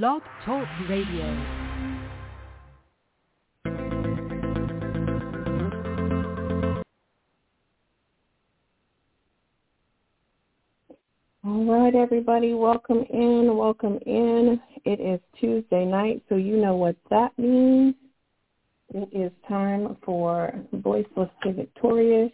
[0.00, 1.26] Blog Talk Radio.
[11.44, 14.58] All right, everybody, welcome in, welcome in.
[14.86, 17.94] It is Tuesday night, so you know what that means.
[18.94, 22.32] It is time for Voiceless to Victorious.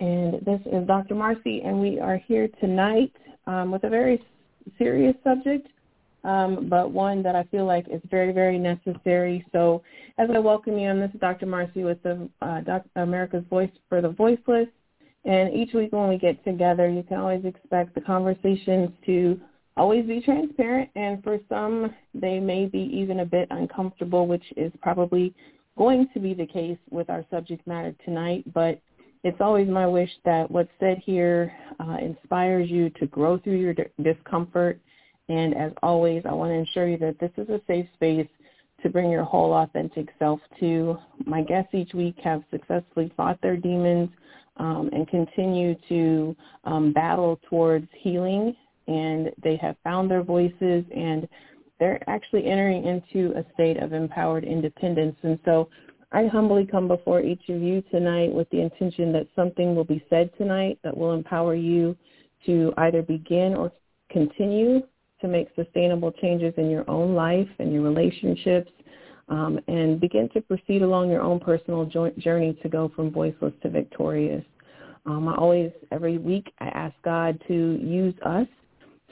[0.00, 1.14] And this is Dr.
[1.14, 3.12] Marcy, and we are here tonight
[3.46, 4.22] um, with a very
[4.78, 5.68] serious subject,
[6.24, 9.44] um, but one that I feel like is very, very necessary.
[9.52, 9.82] So
[10.18, 11.46] as I welcome you, and this is Dr.
[11.46, 14.68] Marcy with the uh, Doc- America's Voice for the Voiceless.
[15.26, 19.40] And each week when we get together, you can always expect the conversations to
[19.76, 20.90] always be transparent.
[20.96, 25.34] And for some, they may be even a bit uncomfortable, which is probably
[25.76, 28.44] going to be the case with our subject matter tonight.
[28.52, 28.80] But
[29.24, 33.72] it's always my wish that what's said here uh, inspires you to grow through your
[33.72, 34.78] d- discomfort.
[35.30, 38.28] And as always, I want to ensure you that this is a safe space
[38.82, 40.98] to bring your whole authentic self to.
[41.24, 44.10] My guests each week have successfully fought their demons
[44.58, 48.54] um, and continue to um, battle towards healing.
[48.86, 51.26] And they have found their voices and
[51.80, 55.16] they're actually entering into a state of empowered independence.
[55.22, 55.70] And so
[56.12, 60.04] I humbly come before each of you tonight with the intention that something will be
[60.08, 61.96] said tonight that will empower you
[62.46, 63.72] to either begin or
[64.10, 64.82] continue
[65.20, 68.70] to make sustainable changes in your own life and your relationships
[69.28, 71.84] um, and begin to proceed along your own personal
[72.18, 74.44] journey to go from voiceless to victorious.
[75.06, 78.46] Um, I always, every week, I ask God to use us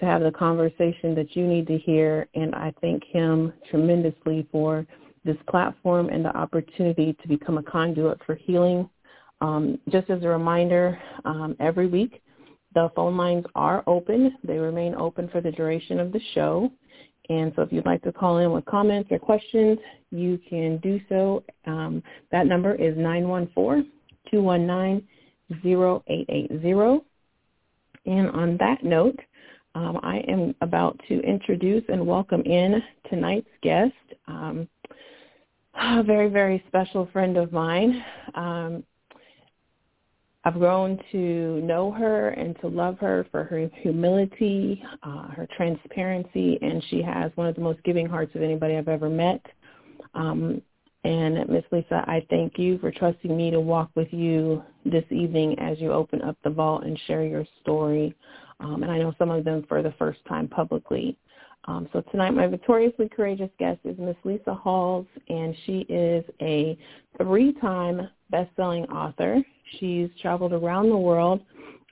[0.00, 4.86] to have the conversation that you need to hear, and I thank him tremendously for
[5.24, 8.88] this platform and the opportunity to become a conduit for healing.
[9.40, 12.22] Um, just as a reminder, um, every week
[12.74, 14.36] the phone lines are open.
[14.44, 16.70] They remain open for the duration of the show.
[17.28, 19.78] And so if you'd like to call in with comments or questions,
[20.10, 21.44] you can do so.
[21.66, 22.96] Um, that number is
[24.32, 27.02] 914-219-0880.
[28.04, 29.20] And on that note,
[29.74, 33.94] um, I am about to introduce and welcome in tonight's guest.
[34.26, 34.68] Um,
[35.74, 38.04] a very, very special friend of mine.
[38.34, 38.84] Um,
[40.44, 46.58] I've grown to know her and to love her for her humility, uh, her transparency,
[46.60, 49.40] and she has one of the most giving hearts of anybody I've ever met.
[50.14, 50.60] Um,
[51.04, 55.58] and Miss Lisa, I thank you for trusting me to walk with you this evening
[55.58, 58.14] as you open up the vault and share your story.
[58.60, 61.16] Um, and I know some of them for the first time publicly.
[61.66, 66.76] Um, so tonight my victoriously courageous guest is Miss Lisa Halls, and she is a
[67.18, 69.42] three-time best-selling author.
[69.78, 71.42] She's traveled around the world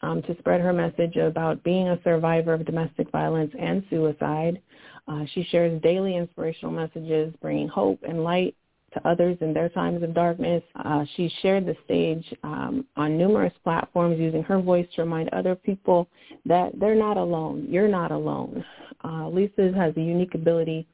[0.02, 4.60] um, to spread her message about being a survivor of domestic violence and suicide.
[5.06, 8.56] Uh, she shares daily inspirational messages, bringing hope and light
[8.92, 10.62] to others in their times of darkness.
[10.84, 15.54] Uh, she shared the stage um, on numerous platforms using her voice to remind other
[15.54, 16.08] people
[16.44, 17.66] that they're not alone.
[17.68, 18.64] You're not alone.
[19.04, 20.86] Uh, Lisa has a unique ability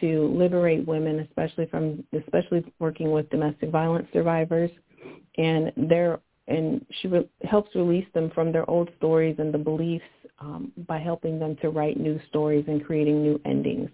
[0.00, 4.70] to liberate women, especially from especially working with domestic violence survivors,
[5.38, 6.18] and they're
[6.48, 10.04] and she re- helps release them from their old stories and the beliefs
[10.40, 13.88] um, by helping them to write new stories and creating new endings.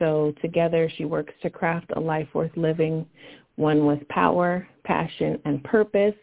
[0.00, 3.06] So together she works to craft a life worth living,
[3.56, 6.14] one with power, passion, and purpose.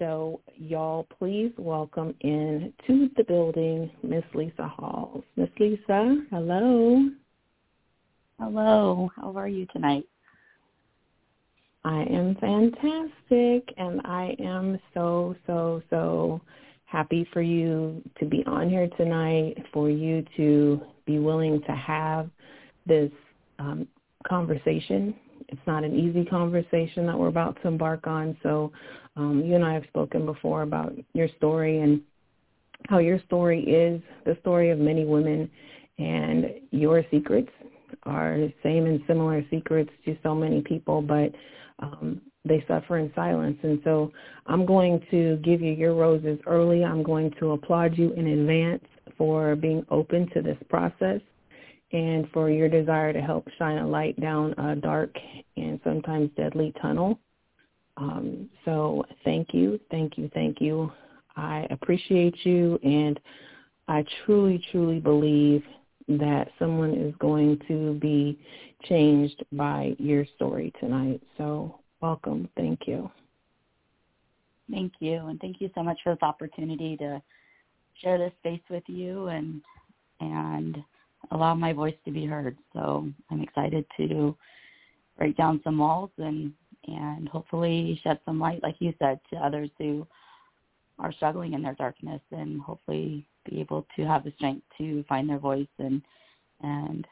[0.00, 5.22] So y'all please welcome in to the building Miss Lisa Halls.
[5.36, 7.08] Miss Lisa, hello.
[8.40, 9.10] Hello.
[9.14, 10.04] How are you tonight?
[11.84, 16.40] I am fantastic and I am so, so, so
[16.84, 22.28] happy for you to be on here tonight, for you to be willing to have
[22.88, 23.10] this
[23.58, 23.86] um,
[24.26, 25.14] conversation.
[25.48, 28.36] It's not an easy conversation that we're about to embark on.
[28.42, 28.72] So
[29.16, 32.00] um, you and I have spoken before about your story and
[32.88, 35.50] how your story is the story of many women
[35.98, 37.50] and your secrets
[38.04, 41.32] are the same and similar secrets to so many people, but
[41.80, 43.58] um, they suffer in silence.
[43.62, 44.12] And so
[44.46, 46.84] I'm going to give you your roses early.
[46.84, 48.84] I'm going to applaud you in advance
[49.16, 51.20] for being open to this process
[51.92, 55.16] and for your desire to help shine a light down a dark
[55.56, 57.18] and sometimes deadly tunnel.
[57.96, 60.92] Um, so thank you, thank you, thank you.
[61.36, 63.18] I appreciate you, and
[63.86, 65.62] I truly, truly believe
[66.08, 68.38] that someone is going to be
[68.84, 71.22] changed by your story tonight.
[71.36, 72.48] So welcome.
[72.56, 73.10] Thank you.
[74.70, 75.26] Thank you.
[75.26, 77.22] And thank you so much for this opportunity to
[78.02, 79.62] share this space with you and
[80.20, 80.76] and
[81.30, 82.56] allow my voice to be heard.
[82.72, 84.36] So I'm excited to
[85.16, 86.52] break down some walls and
[86.86, 90.06] and hopefully shed some light, like you said, to others who
[90.98, 95.28] are struggling in their darkness, and hopefully be able to have the strength to find
[95.28, 96.02] their voice and
[96.62, 97.06] and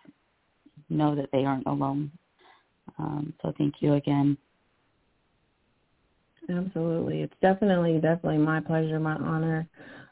[0.88, 2.10] know that they aren't alone.
[2.98, 4.36] Um, so thank you again.
[6.48, 9.68] Absolutely, it's definitely definitely my pleasure, my honor.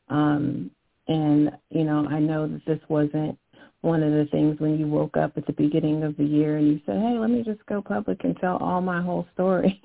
[0.09, 0.71] Um,
[1.09, 3.39] and you know, I know that this wasn't
[3.85, 6.67] one of the things when you woke up at the beginning of the year and
[6.67, 9.81] you said, "Hey, let me just go public and tell all my whole story."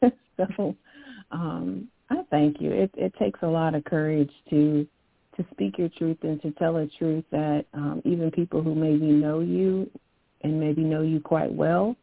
[0.36, 0.76] so,
[1.32, 2.70] um, I thank you.
[2.70, 4.86] It, it takes a lot of courage to
[5.36, 9.06] to speak your truth and to tell a truth that um, even people who maybe
[9.06, 9.90] know you
[10.42, 11.96] and maybe know you quite well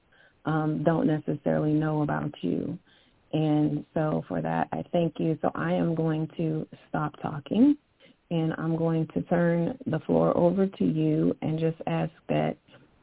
[0.46, 2.78] um, don't necessarily know about you.
[3.32, 5.38] And so for that, I thank you.
[5.44, 7.78] So I am going to stop talking
[8.32, 12.58] and I'm going to turn the floor over to you and just ask that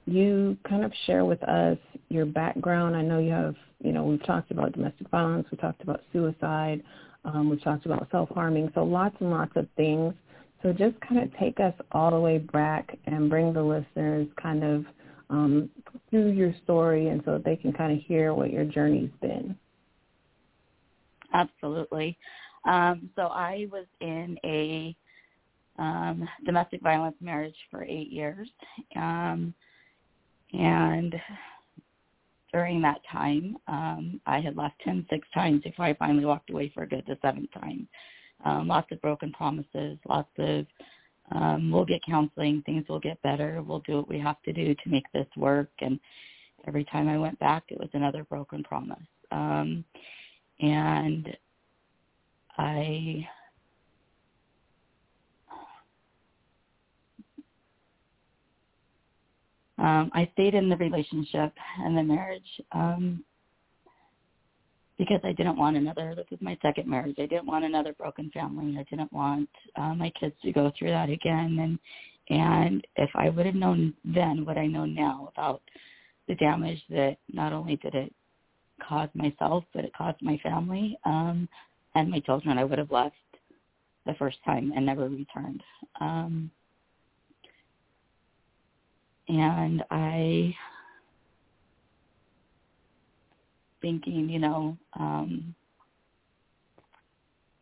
[0.06, 1.78] you kind of share with us
[2.08, 2.94] your background.
[2.96, 6.82] I know you have, you know, we've talked about domestic violence, we talked about suicide,
[7.25, 10.14] um, we've talked about self-harming, so lots and lots of things.
[10.62, 14.64] So just kind of take us all the way back and bring the listeners kind
[14.64, 14.84] of
[15.29, 15.69] um,
[16.11, 19.56] through your story and so that they can kind of hear what your journey's been.
[21.34, 22.17] Absolutely.
[22.64, 24.96] Um, so I was in a
[25.78, 28.49] um, domestic violence marriage for eight years.
[28.94, 29.55] Um,
[30.52, 31.14] and
[32.52, 36.70] during that time, um, I had left him six times before I finally walked away
[36.75, 37.87] for good the seventh time.
[38.44, 40.67] Um, lots of broken promises, lots of
[41.32, 44.75] um, we'll get counseling, things will get better, we'll do what we have to do
[44.75, 45.70] to make this work.
[45.81, 45.99] And
[46.69, 48.99] every time I went back, it was another broken promise.
[49.32, 49.84] Um,
[50.61, 51.37] and
[52.56, 53.29] I
[59.86, 63.24] Um, I stayed in the relationship and the marriage um,
[64.98, 66.12] because I didn't want another.
[66.16, 67.14] This is my second marriage.
[67.18, 68.76] I didn't want another broken family.
[68.80, 71.58] I didn't want uh, my kids to go through that again.
[71.60, 71.78] And
[72.28, 75.62] and if I would have known then what I know now about
[76.26, 78.12] the damage that not only did it
[78.82, 81.48] cause myself, but it caused my family um,
[81.94, 83.14] and my children, I would have left
[84.04, 85.62] the first time and never returned.
[86.00, 86.50] Um,
[89.28, 90.55] and I
[93.81, 95.55] thinking, you know, um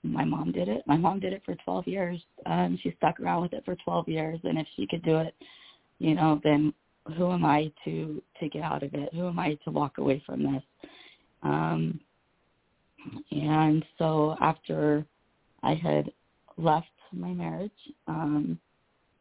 [0.03, 0.83] my mom did it.
[0.87, 2.21] My mom did it for 12 years.
[2.47, 5.35] Um she stuck around with it for 12 years and if she could do it,
[5.99, 6.73] you know, then
[7.17, 9.13] who am I to to get out of it?
[9.15, 10.63] Who am I to walk away from this?
[11.43, 12.01] Um
[13.31, 15.05] and so after
[15.63, 16.11] I had
[16.57, 17.71] left my marriage,
[18.07, 18.59] um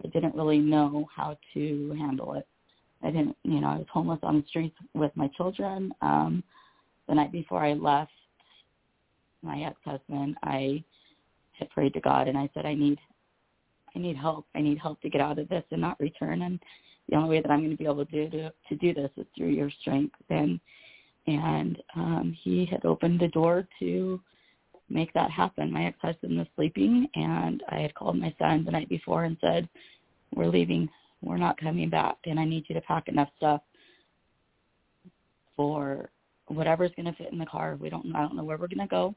[0.03, 2.47] I didn't really know how to handle it.
[3.03, 5.93] I didn't, you know, I was homeless on the streets with my children.
[6.01, 6.43] Um,
[7.07, 8.11] the night before I left
[9.41, 10.83] my ex-husband, I
[11.59, 12.97] had prayed to God and I said, I need,
[13.95, 14.45] I need help.
[14.55, 16.43] I need help to get out of this and not return.
[16.43, 16.59] And
[17.09, 19.25] the only way that I'm going to be able to do to, do this is
[19.35, 20.15] through your strength.
[20.29, 20.59] And
[21.25, 24.19] and um, he had opened the door to
[24.89, 25.71] make that happen.
[25.71, 29.67] My ex-husband was sleeping, and I had called my son the night before and said,
[30.35, 30.89] we're leaving.
[31.21, 33.61] We're not coming back, and I need you to pack enough stuff
[35.55, 36.09] for
[36.47, 37.77] whatever's going to fit in the car.
[37.79, 38.13] We don't.
[38.15, 39.15] I don't know where we're going to go.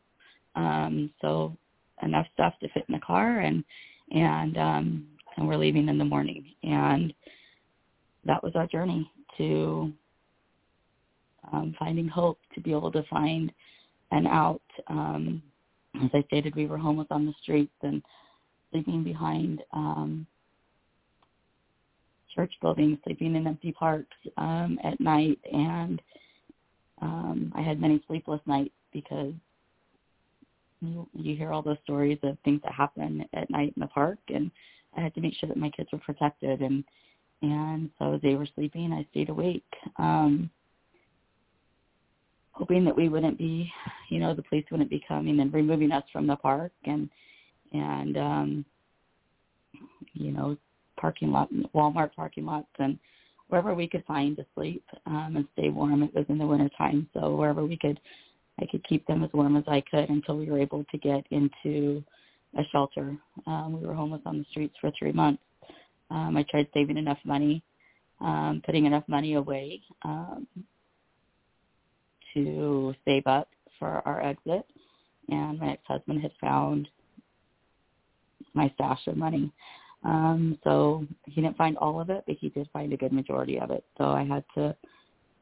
[0.55, 1.57] Um, so
[2.03, 3.65] enough stuff to fit in the car, and
[4.13, 6.45] and um, and we're leaving in the morning.
[6.63, 7.13] And
[8.25, 9.93] that was our journey to
[11.53, 13.53] um, finding hope, to be able to find
[14.13, 14.63] an out.
[14.89, 15.43] Um,
[16.05, 18.03] as I stated, we were homeless on the streets and
[18.71, 20.27] sleeping behind um,
[22.35, 26.01] church buildings, sleeping in empty parks um, at night, and
[27.01, 29.33] um, I had many sleepless nights because
[30.81, 34.19] you, you hear all those stories of things that happen at night in the park,
[34.29, 34.51] and
[34.97, 36.85] I had to make sure that my kids were protected, and
[37.43, 39.63] and so they were sleeping, I stayed awake,
[39.99, 40.51] um,
[42.57, 43.71] hoping that we wouldn't be,
[44.09, 47.09] you know, the police wouldn't be coming and removing us from the park, and
[47.73, 48.65] and um,
[50.15, 50.57] you know
[50.99, 52.99] parking lot, Walmart parking lots, and
[53.49, 56.03] wherever we could find to sleep um, and stay warm.
[56.03, 58.01] It was in the winter time, so wherever we could,
[58.61, 61.27] I could keep them as warm as I could until we were able to get
[61.31, 62.03] into
[62.59, 63.15] a shelter.
[63.47, 65.43] Um, we were homeless on the streets for three months.
[66.11, 67.63] Um, I tried saving enough money,
[68.21, 70.47] um, putting enough money away um,
[72.37, 73.49] to save up
[73.81, 74.65] for our exit,
[75.29, 76.89] and my ex-husband had found
[78.55, 79.53] my stash of money
[80.05, 83.59] Um, so he didn't find all of it, but he did find a good majority
[83.59, 83.85] of it.
[83.99, 84.77] So I had to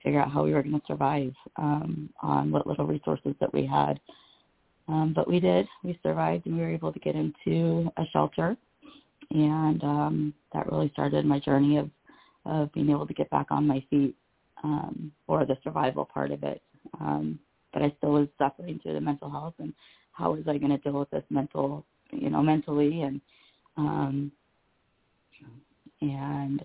[0.03, 3.67] figure out how we were going to survive um, on what little resources that we
[3.67, 4.01] had.
[4.89, 5.67] Um, but we did.
[5.83, 8.57] We survived, and we were able to get into a shelter,
[9.31, 11.91] and um, that really started my journey of
[12.47, 14.15] of being able to get back on my feet
[14.63, 16.63] um, or the survival part of it.
[17.01, 17.39] Um,
[17.73, 19.73] but I still was suffering through the mental health and
[20.13, 23.21] how was I going to deal with this mental, you know, mentally and
[23.77, 24.31] um,
[26.01, 26.65] and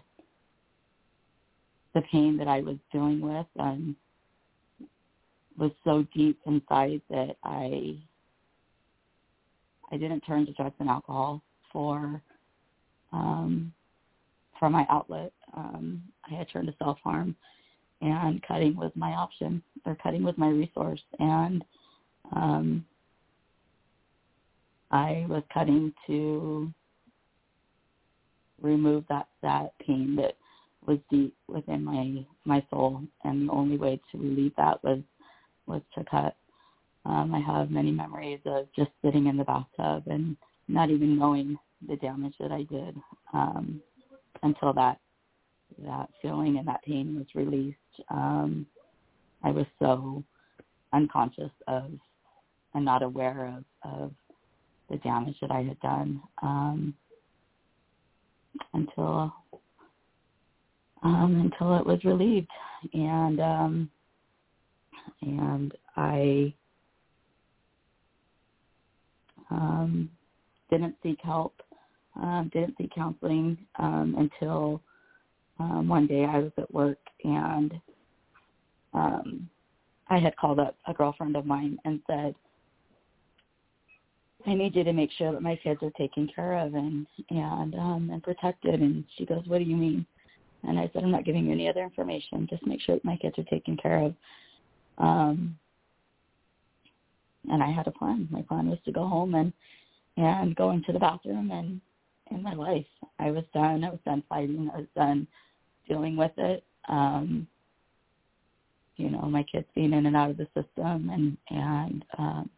[1.96, 3.96] the pain that I was dealing with um,
[5.58, 7.98] was so deep inside that I
[9.92, 12.22] I didn't turn to drugs and alcohol for
[13.12, 13.74] um,
[14.60, 15.34] for my outlet.
[15.56, 17.36] Um, I had turned to self harm,
[18.02, 21.64] and cutting was my option, or cutting was my resource, and
[22.36, 22.86] um,
[24.92, 26.72] I was cutting to
[28.62, 30.36] remove that that pain that
[30.86, 35.00] was deep within my my soul, and the only way to relieve that was
[35.68, 36.36] was to cut.
[37.06, 40.36] Um, I have many memories of just sitting in the bathtub and
[40.68, 42.96] not even knowing the damage that I did
[43.34, 43.82] um,
[44.44, 45.00] until that
[45.80, 47.78] that feeling and that pain was released.
[48.10, 48.66] Um,
[49.44, 50.24] I was so
[50.94, 51.92] unconscious of
[52.74, 54.12] and not aware of, of
[54.90, 56.94] the damage that I had done um,
[58.74, 59.34] until
[61.02, 62.50] um, until it was relieved,
[62.94, 63.92] and um,
[65.22, 66.54] and I
[69.50, 70.10] um,
[70.70, 71.56] didn't seek help,
[72.16, 74.82] um, didn't seek counseling um, until
[75.60, 77.74] um, one day I was at work and
[78.94, 79.50] um,
[80.10, 82.34] I had called up a girlfriend of mine and said,
[84.48, 87.76] I need you to make sure that my kids are taken care of and and
[87.76, 90.06] um and protected and she goes, What do you mean?
[90.64, 92.48] And I said, I'm not giving you any other information.
[92.50, 94.16] Just make sure that my kids are taken care of.
[94.98, 95.58] Um
[97.52, 98.28] and I had a plan.
[98.32, 99.52] My plan was to go home and
[100.18, 101.82] and go into the bathroom and
[102.32, 102.86] in my life.
[103.20, 103.84] I was done.
[103.84, 104.70] I was done fighting.
[104.74, 105.28] I was done
[105.90, 106.64] dealing with it.
[106.88, 107.48] Um,
[109.00, 112.50] you know, my kids being in and out of the system and and um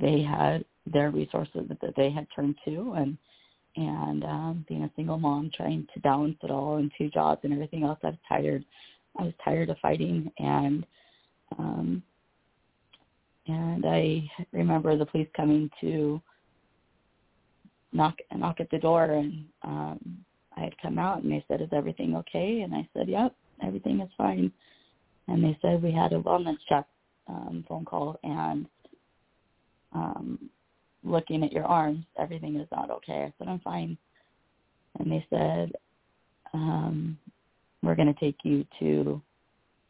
[0.00, 3.16] they had their resources that they had turned to and
[3.76, 7.52] and um being a single mom trying to balance it all and two jobs and
[7.52, 8.64] everything else I was tired
[9.18, 10.86] I was tired of fighting and
[11.58, 12.02] um
[13.46, 16.20] and I remember the police coming to
[17.92, 20.24] knock knock at the door and um
[20.56, 22.60] I had come out and they said, Is everything okay?
[22.60, 24.52] And I said, Yep, everything is fine.
[25.28, 26.86] And they said we had a wellness check
[27.28, 28.66] um phone call and
[29.94, 30.50] um
[31.04, 33.24] looking at your arms, everything is not okay.
[33.26, 33.96] I said, I'm fine.
[34.98, 35.72] And they said,
[36.52, 37.18] um,
[37.82, 39.20] we're going to take you to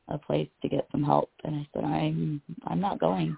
[0.09, 1.31] a place to get some help.
[1.45, 3.37] And I said, I'm, I'm not going.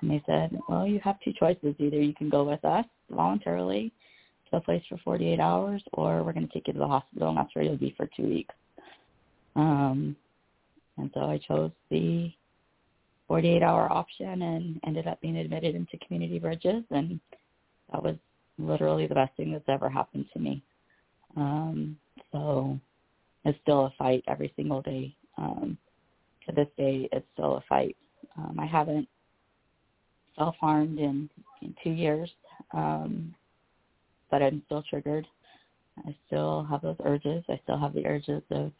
[0.00, 1.74] And they said, well, you have two choices.
[1.78, 3.92] Either you can go with us voluntarily
[4.50, 7.28] to a place for 48 hours, or we're going to take you to the hospital,
[7.28, 8.54] and that's where you'll be for two weeks.
[9.56, 10.16] Um,
[10.98, 12.30] and so I chose the
[13.28, 17.20] 48 hour option and ended up being admitted into community bridges and
[17.92, 18.16] that was
[18.58, 20.62] literally the best thing that's ever happened to me.
[21.36, 21.96] Um,
[22.32, 22.78] so
[23.44, 25.14] it's still a fight every single day.
[25.38, 25.78] Um,
[26.46, 27.96] to this day, it's still a fight.
[28.36, 29.08] Um, I haven't
[30.36, 31.28] self-harmed in,
[31.62, 32.30] in two years,
[32.72, 33.34] um,
[34.30, 35.26] but I'm still triggered.
[36.06, 37.44] I still have those urges.
[37.48, 38.72] I still have the urges of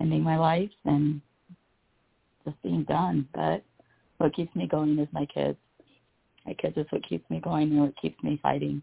[0.00, 1.20] ending my life and
[2.44, 3.28] just being done.
[3.34, 3.64] But
[4.18, 5.58] what keeps me going is my kids.
[6.46, 8.82] My kids is what keeps me going and what keeps me fighting.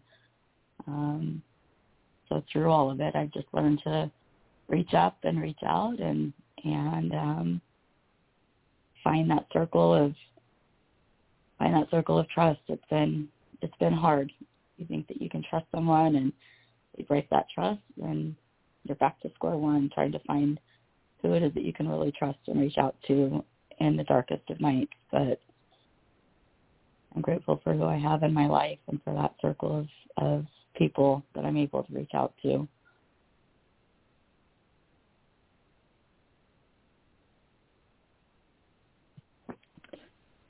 [0.86, 1.42] Um,
[2.28, 4.10] so through all of it, I've just learned to
[4.68, 6.32] reach up and reach out and
[6.64, 7.60] and um,
[9.02, 10.14] find that circle of
[11.58, 12.60] find that circle of trust.
[12.68, 13.28] It's been
[13.62, 14.32] it's been hard.
[14.76, 16.32] You think that you can trust someone and
[16.96, 18.34] you break that trust, and
[18.84, 20.60] you're back to square one, trying to find
[21.22, 23.44] who it is that you can really trust and reach out to
[23.80, 24.92] in the darkest of nights.
[25.10, 25.40] But
[27.14, 29.86] I'm grateful for who I have in my life and for that circle of,
[30.24, 32.66] of people that I'm able to reach out to.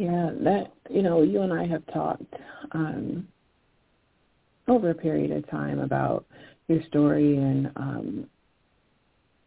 [0.03, 2.35] Yeah, that you know, you and I have talked
[2.73, 3.29] um,
[4.67, 6.27] over a period of time about
[6.67, 8.27] your story and um,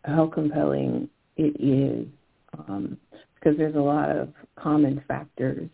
[0.06, 2.08] how compelling it is
[2.58, 2.98] um,
[3.36, 5.70] because there's a lot of common factors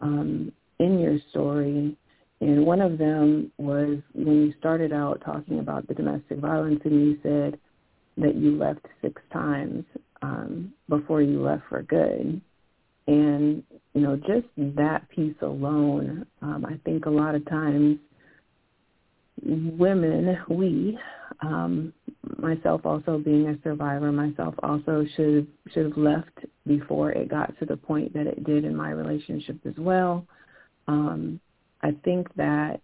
[0.00, 1.96] um, in your story
[2.40, 6.94] and one of them was when you started out talking about the domestic violence, and
[6.94, 7.58] you said
[8.16, 9.84] that you left six times
[10.22, 12.40] um, before you left for good.
[13.06, 13.62] And,
[13.94, 17.98] you know, just that piece alone, um, I think a lot of times
[19.42, 20.98] women, we,
[21.42, 21.92] um,
[22.38, 27.66] myself also being a survivor, myself also should should have left before it got to
[27.66, 30.26] the point that it did in my relationship as well.
[30.86, 31.40] Um,
[31.82, 32.80] I think that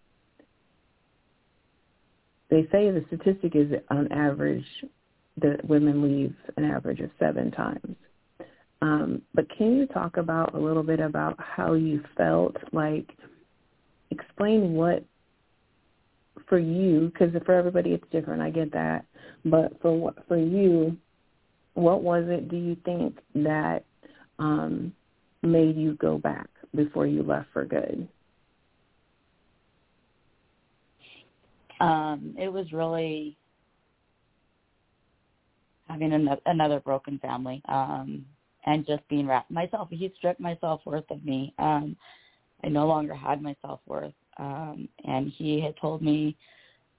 [2.48, 4.64] they say the statistic is on average
[5.38, 7.96] that women leave an average of seven times.
[8.82, 12.56] Um, but can you talk about a little bit about how you felt?
[12.72, 13.10] Like,
[14.10, 15.04] explain what
[16.48, 18.42] for you, because for everybody it's different.
[18.42, 19.04] I get that,
[19.44, 20.96] but for what for you,
[21.74, 22.48] what was it?
[22.48, 23.84] Do you think that
[24.38, 24.92] um,
[25.42, 28.08] made you go back before you left for good?
[31.80, 33.36] Um, it was really
[35.88, 38.24] having an, another broken family um,
[38.66, 39.88] and just being wrapped myself.
[39.90, 41.54] He stripped my self worth of me.
[41.58, 41.96] Um,
[42.64, 46.36] I no longer had my self worth, um, and he had told me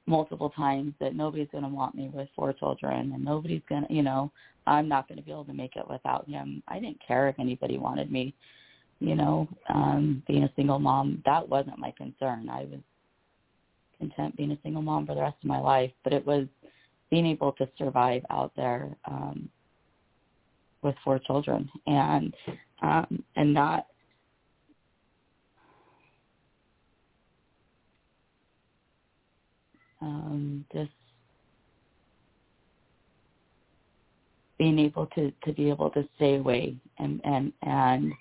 [0.05, 3.93] multiple times that nobody's going to want me with four children, and nobody's going to,
[3.93, 4.31] you know,
[4.65, 6.63] I'm not going to be able to make it without him.
[6.67, 8.33] I didn't care if anybody wanted me,
[8.99, 11.21] you know, um, being a single mom.
[11.25, 12.49] That wasn't my concern.
[12.49, 12.79] I was
[13.97, 16.47] content being a single mom for the rest of my life, but it was
[17.09, 19.49] being able to survive out there um,
[20.87, 21.69] with four children.
[21.85, 22.33] And
[22.81, 23.87] um, and not
[30.01, 30.91] um, just
[34.57, 38.13] being able to to be able to stay away and and and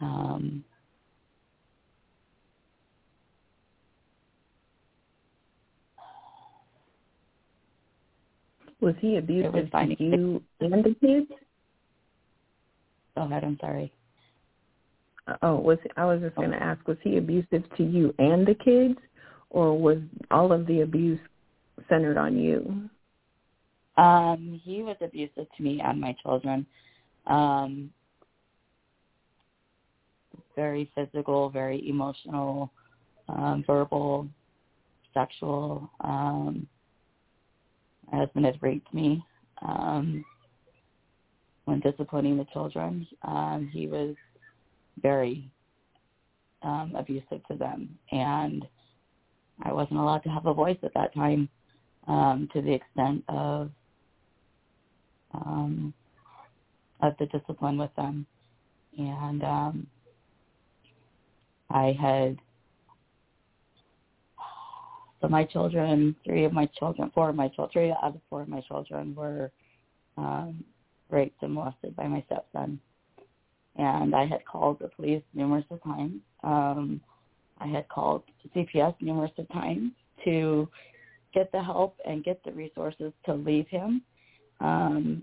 [0.00, 0.64] um,
[8.82, 11.30] Was he abusive to you and the kids?
[13.14, 13.44] Go ahead.
[13.44, 13.92] I'm sorry.
[15.28, 18.44] Uh, oh, was I was just going to ask, was he abusive to you and
[18.44, 18.98] the kids,
[19.50, 19.98] or was
[20.32, 21.20] all of the abuse
[21.88, 22.88] centered on you?
[23.96, 26.66] Um, he was abusive to me and my children.
[27.28, 27.90] Um,
[30.56, 32.72] very physical, very emotional,
[33.28, 34.26] um, verbal,
[35.14, 35.88] sexual.
[36.00, 36.66] Um,
[38.10, 39.24] my husband had raped me
[39.62, 40.24] um,
[41.64, 43.06] when disciplining the children.
[43.22, 44.14] Um, he was
[45.00, 45.50] very
[46.62, 48.66] um, abusive to them, and
[49.62, 51.48] I wasn't allowed to have a voice at that time
[52.08, 53.70] um, to the extent of
[55.34, 55.94] um,
[57.00, 58.26] of the discipline with them,
[58.98, 59.86] and um,
[61.70, 62.38] I had
[65.22, 68.42] so my children, three of my children, four of my children, three out of four
[68.42, 69.52] of my children were
[70.18, 70.64] um,
[71.10, 72.80] raped and molested by my stepson.
[73.76, 76.20] And I had called the police numerous of times.
[76.42, 77.00] Um,
[77.58, 79.92] I had called CPS numerous of times
[80.24, 80.68] to
[81.32, 84.02] get the help and get the resources to leave him.
[84.60, 85.22] Um,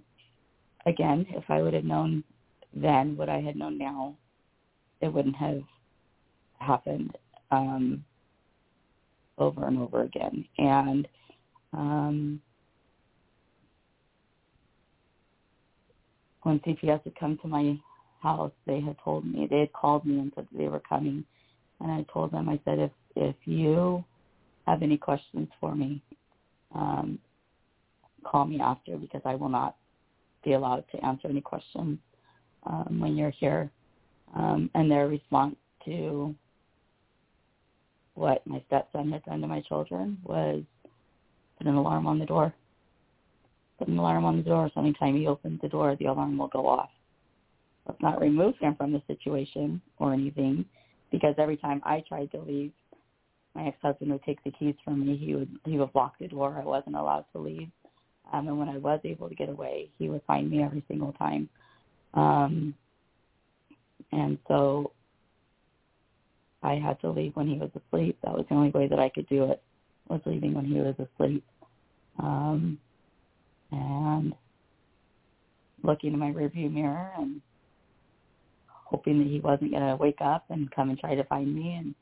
[0.85, 2.23] again, if I would have known
[2.73, 4.15] then what I had known now,
[5.01, 5.61] it wouldn't have
[6.59, 7.17] happened.
[7.51, 8.05] Um,
[9.39, 10.45] over and over again.
[10.57, 11.07] And
[11.73, 12.41] um,
[16.43, 17.77] when CPS had come to my
[18.21, 21.23] house, they had told me, they had called me and said they were coming.
[21.79, 24.03] And I told them, I said, if, if you
[24.67, 26.01] have any questions for me,
[26.75, 27.19] um,
[28.23, 29.77] call me after because I will not
[30.43, 31.97] be allowed to answer any questions
[32.65, 33.71] um, when you're here.
[34.35, 36.35] Um, and their response to
[38.19, 40.61] what my stepson had done to my children was
[41.57, 42.53] put an alarm on the door.
[43.77, 46.49] Put an alarm on the door so anytime he opens the door, the alarm will
[46.49, 46.89] go off.
[47.87, 50.65] Let's not remove him from the situation or anything
[51.11, 52.73] because every time I tried to leave,
[53.55, 55.15] my ex-husband would take the keys from me.
[55.17, 56.55] He would he would lock the door.
[56.61, 57.69] I wasn't allowed to leave.
[58.31, 61.13] Um, and when I was able to get away, he would find me every single
[61.13, 61.49] time.
[62.13, 62.75] Um,
[64.11, 64.91] and so
[66.61, 68.17] I had to leave when he was asleep.
[68.23, 69.61] That was the only way that I could do it
[70.09, 71.43] was leaving when he was asleep.
[72.17, 72.79] Um,
[73.71, 74.33] and
[75.83, 77.41] looking in my rearview mirror and
[78.67, 81.75] hoping that he wasn't going to wake up and come and try to find me
[81.75, 81.95] and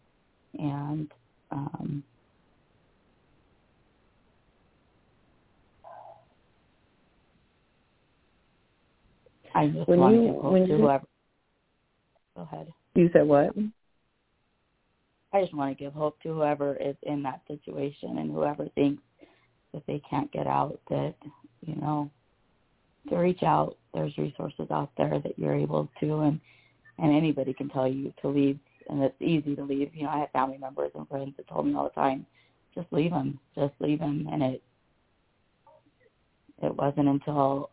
[0.60, 1.12] and
[1.52, 2.04] um
[9.54, 11.06] I just when wanted you, to, when to you, whoever.
[12.36, 12.68] Go ahead.
[12.94, 13.56] You said what?
[15.38, 19.04] I just want to give hope to whoever is in that situation and whoever thinks
[19.72, 21.14] that they can't get out that,
[21.62, 22.10] you know,
[23.10, 23.78] to reach out.
[23.94, 26.40] There's resources out there that you're able to and
[26.98, 28.58] and anybody can tell you to leave
[28.90, 29.94] and it's easy to leave.
[29.94, 32.26] You know, I have family members and friends that told me all the time,
[32.74, 34.64] just leave him, just leave him and it
[36.64, 37.70] it wasn't until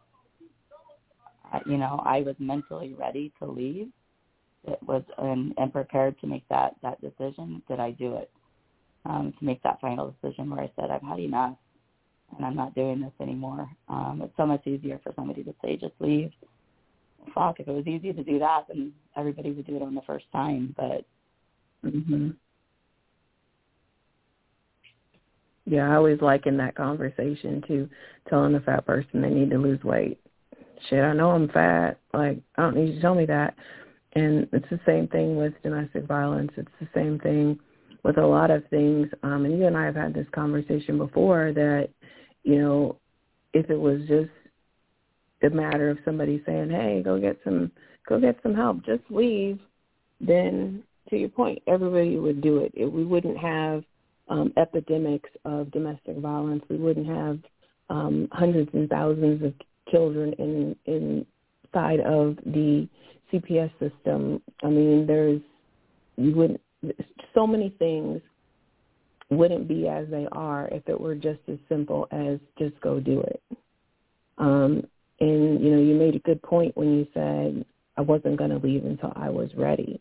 [1.64, 3.88] you know, I was mentally ready to leave
[4.66, 8.30] it was and, and prepared to make that that decision did I do it
[9.04, 11.56] um, to make that final decision where I said I've had enough
[12.36, 13.68] and I'm not doing this anymore.
[13.88, 16.30] Um, it's so much easier for somebody to say just leave.
[17.34, 20.02] Fuck, if it was easy to do that, then everybody would do it on the
[20.06, 20.74] first time.
[20.76, 21.04] But
[21.84, 22.30] mm-hmm.
[25.66, 27.88] yeah, I always liken that conversation to
[28.28, 30.20] telling the fat person they need to lose weight.
[30.88, 31.98] Shit, I know I'm fat.
[32.12, 33.54] Like I don't need you to tell me that.
[34.14, 36.52] And it's the same thing with domestic violence.
[36.56, 37.58] It's the same thing
[38.04, 39.08] with a lot of things.
[39.22, 41.88] Um, and you and I have had this conversation before that,
[42.44, 42.96] you know,
[43.52, 44.30] if it was just
[45.42, 47.72] a matter of somebody saying, "Hey, go get some,
[48.08, 49.58] go get some help, just leave,"
[50.20, 52.72] then to your point, everybody would do it.
[52.74, 53.84] it we wouldn't have
[54.28, 56.64] um, epidemics of domestic violence.
[56.68, 57.38] We wouldn't have
[57.90, 59.52] um, hundreds and thousands of
[59.90, 62.88] children in inside of the
[63.34, 64.40] CPS system.
[64.62, 65.40] I mean, there's
[66.16, 66.60] you wouldn't
[67.34, 68.20] so many things
[69.30, 73.20] wouldn't be as they are if it were just as simple as just go do
[73.20, 73.42] it.
[74.38, 74.86] Um,
[75.20, 77.64] and you know, you made a good point when you said
[77.96, 80.00] I wasn't going to leave until I was ready.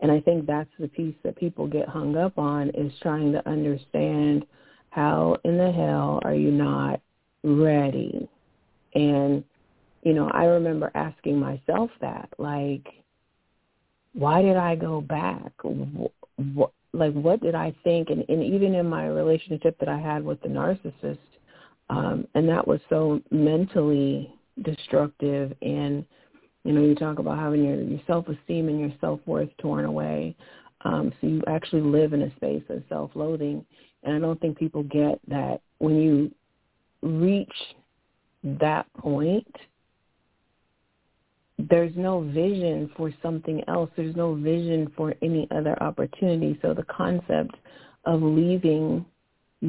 [0.00, 3.48] And I think that's the piece that people get hung up on is trying to
[3.48, 4.44] understand
[4.90, 7.00] how in the hell are you not
[7.42, 8.28] ready?
[8.94, 9.44] And
[10.04, 12.86] you know, I remember asking myself that, like,
[14.12, 15.50] why did I go back?
[15.62, 18.10] What, like, what did I think?
[18.10, 21.18] And, and even in my relationship that I had with the narcissist,
[21.88, 25.54] um, and that was so mentally destructive.
[25.62, 26.04] And
[26.64, 30.36] you know, you talk about having your, your self-esteem and your self-worth torn away.
[30.82, 33.64] Um, so you actually live in a space of self-loathing.
[34.02, 36.30] And I don't think people get that when you
[37.02, 37.48] reach
[38.42, 39.48] that point–
[41.58, 43.90] there's no vision for something else.
[43.96, 46.58] There's no vision for any other opportunity.
[46.62, 47.54] So the concept
[48.04, 49.04] of leaving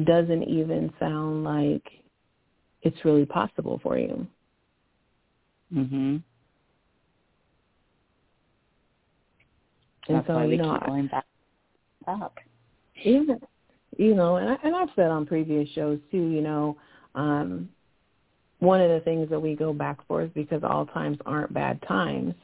[0.04, 1.84] doesn't even sound like
[2.82, 4.26] it's really possible for you.
[5.72, 6.22] Mhm.
[10.08, 11.26] And That's so, why we you know, keep going back
[12.06, 12.38] up.
[13.02, 13.40] Even,
[13.96, 16.76] you know, and I, and I've said on previous shows too, you know,
[17.14, 17.68] um,
[18.58, 21.80] one of the things that we go back for is because all times aren't bad
[21.86, 22.34] times.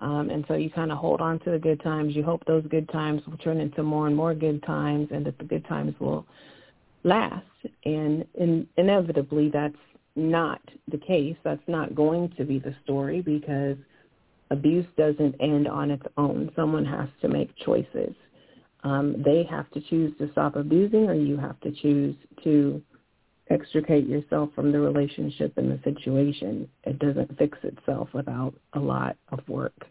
[0.00, 2.14] Um, and so you kind of hold on to the good times.
[2.14, 5.38] You hope those good times will turn into more and more good times and that
[5.38, 6.24] the good times will
[7.02, 7.44] last.
[7.84, 9.74] And in, inevitably that's
[10.14, 11.36] not the case.
[11.42, 13.76] That's not going to be the story because
[14.50, 16.52] abuse doesn't end on its own.
[16.54, 18.14] Someone has to make choices.
[18.84, 22.80] Um, they have to choose to stop abusing or you have to choose to
[23.50, 26.68] extricate yourself from the relationship and the situation.
[26.84, 29.86] It doesn't fix itself without a lot of work.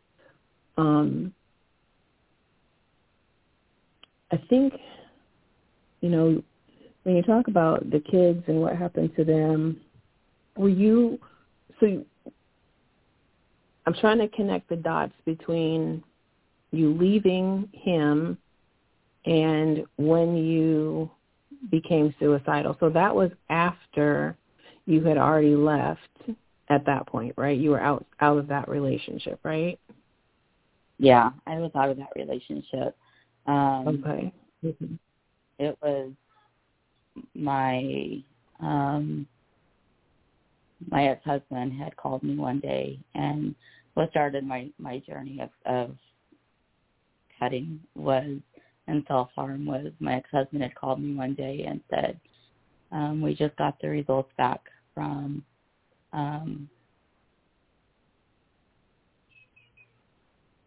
[0.77, 1.33] Um,
[4.31, 4.73] I think,
[6.01, 6.43] you know,
[7.03, 9.79] when you talk about the kids and what happened to them,
[10.55, 11.19] were you,
[11.79, 12.05] so you,
[13.85, 16.03] I'm trying to connect the dots between
[16.71, 18.37] you leaving him
[19.25, 21.09] and when you
[21.69, 22.77] became suicidal.
[22.79, 24.37] So that was after
[24.85, 25.99] you had already left
[26.69, 27.57] at that point, right?
[27.57, 29.79] You were out out of that relationship, right?
[30.99, 32.95] Yeah, I was out of that relationship.
[33.45, 34.33] Um okay.
[34.63, 34.95] Mm-hmm.
[35.59, 36.11] It was
[37.33, 38.21] my
[38.59, 39.27] um
[40.89, 43.55] my ex-husband had called me one day and
[43.95, 45.95] what started my my journey of of
[47.39, 48.37] cutting was
[48.87, 52.19] and self-harm was my ex-husband had called me one day and said,
[52.91, 54.61] um, we just got the results back
[54.93, 55.43] from
[56.13, 56.69] um,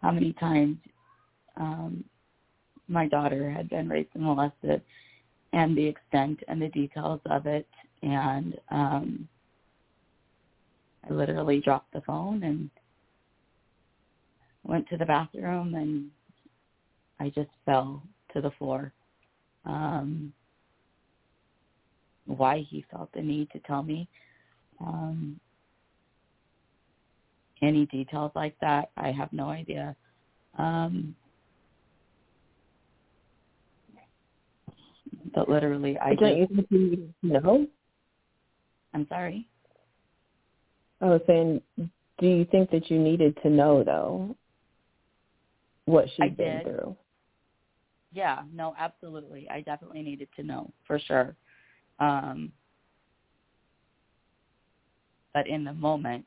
[0.02, 0.76] how many times
[1.56, 2.04] um,
[2.88, 4.82] my daughter had been raped and molested
[5.52, 7.66] and the extent and the details of it.
[8.02, 9.28] And um,
[11.08, 12.70] I literally dropped the phone and
[14.62, 16.10] went to the bathroom and
[17.20, 18.02] I just fell
[18.32, 18.92] to the floor.
[19.66, 20.32] Um,
[22.24, 24.08] why he felt the need to tell me
[24.80, 25.38] um,
[27.60, 29.94] any details like that, I have no idea.
[30.58, 31.14] Um,
[35.34, 37.66] but literally, I don't you think you know?
[38.94, 39.46] I'm sorry.
[41.00, 44.34] I was saying, do you think that you needed to know though
[45.84, 46.62] what she's I been did.
[46.64, 46.96] through?
[48.12, 49.48] Yeah, no, absolutely.
[49.50, 51.34] I definitely needed to know for sure.
[52.00, 52.52] Um,
[55.32, 56.24] but in the moment,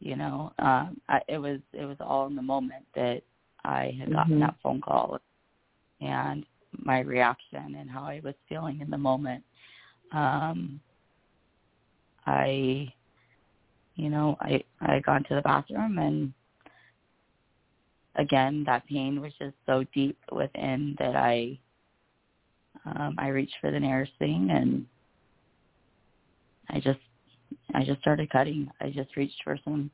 [0.00, 3.22] you know, um, I, it was it was all in the moment that
[3.64, 4.40] I had gotten Mhm.
[4.40, 5.18] that phone call,
[6.00, 9.44] and my reaction and how I was feeling in the moment.
[10.12, 10.80] Um,
[12.26, 12.92] I,
[13.96, 16.32] you know, I I got into the bathroom and
[18.18, 21.58] again that pain was just so deep within that I
[22.84, 24.86] um I reached for the nearest thing and
[26.70, 27.00] I just
[27.74, 28.68] I just started cutting.
[28.80, 29.90] I just reached for some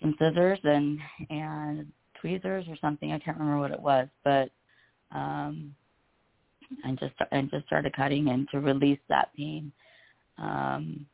[0.00, 1.86] some scissors and and
[2.20, 3.12] tweezers or something.
[3.12, 4.50] I can't remember what it was, but
[5.12, 5.74] um
[6.84, 9.72] and just and just started cutting and to release that pain.
[10.38, 11.06] Um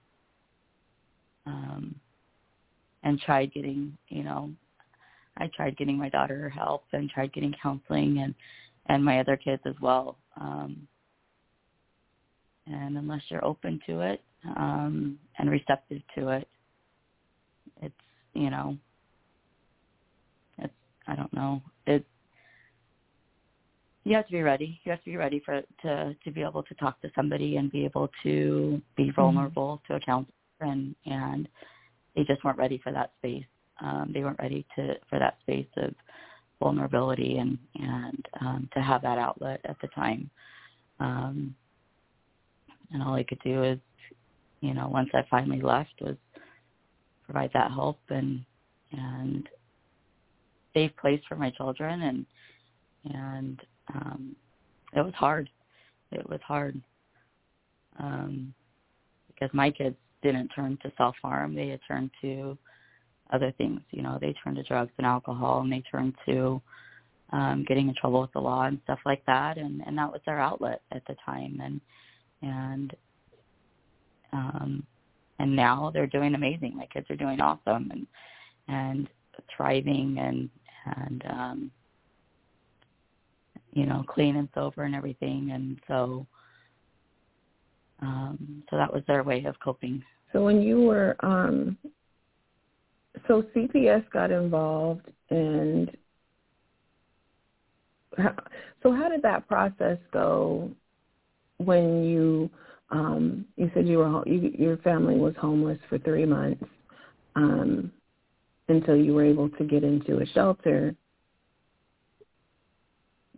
[1.47, 1.95] um
[3.03, 4.51] and tried getting, you know,
[5.39, 8.35] I tried getting my daughter help and tried getting counseling and
[8.87, 10.19] and my other kids as well.
[10.41, 10.87] Um
[12.67, 14.23] and unless you're open to it
[14.57, 16.49] um and receptive to it,
[17.83, 17.95] it's
[18.35, 18.77] you know
[20.59, 20.75] it's
[21.07, 21.63] I don't know.
[21.87, 22.05] It
[24.05, 24.81] you have to be ready.
[24.85, 27.71] You have to be ready for to to be able to talk to somebody and
[27.71, 31.49] be able to be vulnerable to a counselor and and
[32.15, 33.45] they just weren't ready for that space.
[33.81, 35.95] Um, they weren't ready to for that space of
[36.61, 40.31] vulnerability and and um, to have that outlet at the time.
[41.01, 41.55] Um,
[42.93, 43.79] and all I could do is,
[44.61, 46.17] you know, once I finally left, was
[47.25, 48.45] provide that help and
[48.93, 49.49] and
[50.73, 52.27] safe place for my children and
[53.13, 53.61] and
[53.95, 54.37] um
[54.95, 55.51] it was hard.
[56.13, 56.81] It was hard.
[57.99, 58.55] Um
[59.29, 62.57] because my kids didn't turn to self harm they had turned to
[63.33, 66.61] other things you know they turned to drugs and alcohol and they turned to
[67.33, 69.59] um getting in trouble with the law and stuff like that.
[69.59, 71.61] And and that was their outlet at the time.
[71.63, 71.81] And
[72.43, 72.97] and
[74.33, 74.87] um
[75.39, 76.77] and now they're doing amazing.
[76.77, 78.07] My kids are doing awesome and
[78.69, 79.09] and
[79.55, 80.49] thriving and
[80.97, 81.71] and um
[83.73, 85.51] you know clean and sober and everything.
[85.53, 86.27] And so
[88.03, 90.03] um so that was their way of coping.
[90.33, 91.77] So when you were um
[93.29, 95.91] so CPS got involved and
[98.17, 98.35] how,
[98.83, 100.71] so how did that process go
[101.59, 102.51] when you
[102.91, 106.65] um you said you were you, your family was homeless for 3 months
[107.35, 107.91] um
[108.69, 110.95] until you were able to get into a shelter?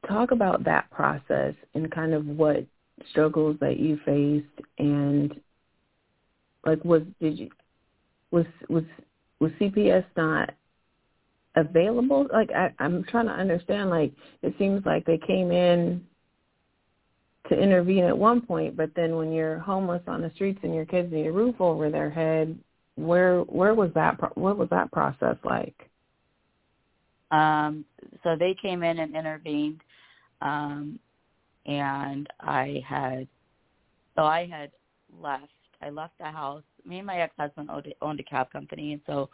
[0.06, 2.64] Talk about that process and kind of what
[3.10, 5.40] struggles that you faced and
[6.64, 7.50] like was did you
[8.30, 8.84] was was
[9.40, 10.50] was CPS not
[11.56, 12.26] available?
[12.32, 13.90] Like I, I'm trying to understand.
[13.90, 16.04] Like it seems like they came in
[17.48, 20.84] to intervene at one point, but then when you're homeless on the streets and your
[20.84, 22.58] kids need a roof over their head,
[22.96, 25.88] where where was that what was that process like?
[27.30, 27.84] um
[28.22, 29.80] so they came in and intervened
[30.40, 30.98] um
[31.66, 33.28] and I had
[34.16, 34.70] so I had
[35.20, 39.02] left I left the house me and my ex-husband owned, owned a cab company and
[39.06, 39.28] so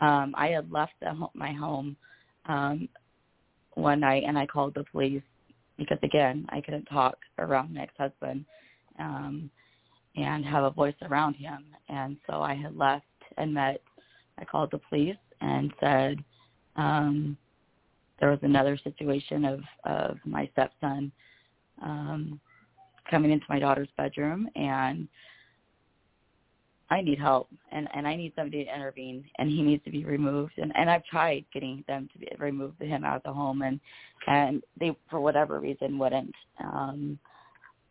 [0.00, 1.96] um I had left the, my home
[2.46, 2.88] um
[3.74, 5.22] one night and I called the police
[5.78, 8.44] because again I couldn't talk around my ex-husband
[8.98, 9.50] um
[10.16, 11.64] and have a voice around him.
[11.88, 13.04] And so I had left
[13.36, 13.82] and met
[14.38, 16.18] I called the police and said
[16.76, 17.36] um
[18.20, 21.12] there was another situation of of my stepson
[21.82, 22.40] um
[23.10, 25.08] coming into my daughter's bedroom and
[26.90, 30.04] I need help and and I need somebody to intervene and he needs to be
[30.04, 30.52] removed.
[30.58, 33.80] And and I've tried getting them to be, remove him out of the home and
[34.26, 36.34] and they for whatever reason wouldn't.
[36.62, 37.18] Um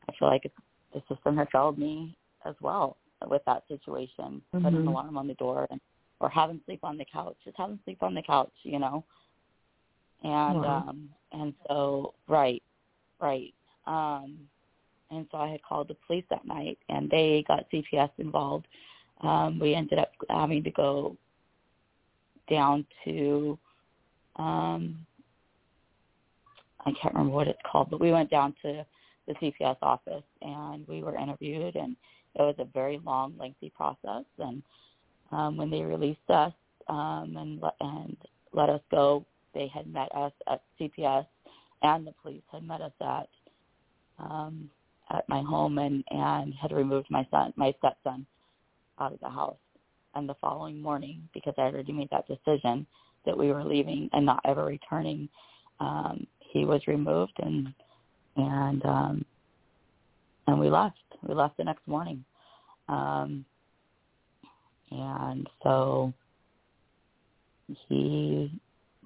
[0.07, 0.51] I feel like
[0.93, 5.33] the system has failed me as well with that situation put an alarm on the
[5.35, 5.79] door and
[6.19, 8.79] or have him sleep on the couch just have him sleep on the couch you
[8.79, 9.03] know?
[10.23, 10.87] And Wow.
[10.89, 12.61] um and so right
[13.19, 13.53] right.
[13.87, 14.37] Um
[15.15, 18.67] and so I had called the police that night, and they got CPS involved.
[19.21, 21.15] Um, we ended up having to go
[22.49, 23.57] down to,
[24.35, 25.05] um,
[26.85, 28.85] I can't remember what it's called, but we went down to
[29.27, 31.95] the CPS office and we were interviewed, and
[32.35, 34.25] it was a very long, lengthy process.
[34.37, 34.61] And
[35.31, 36.53] um, when they released us
[36.89, 38.17] um, and and
[38.51, 41.25] let us go, they had met us at CPS,
[41.81, 43.29] and the police had met us at
[44.19, 44.69] um,
[45.11, 48.25] at my home and and had removed my son, my stepson,
[48.99, 49.57] out of the house.
[50.15, 52.85] And the following morning, because I already made that decision
[53.25, 55.27] that we were leaving and not ever returning,
[55.79, 57.73] um, he was removed and
[58.35, 59.25] and um,
[60.47, 60.97] and we left.
[61.27, 62.23] We left the next morning.
[62.89, 63.45] Um,
[64.91, 66.13] and so
[67.87, 68.51] he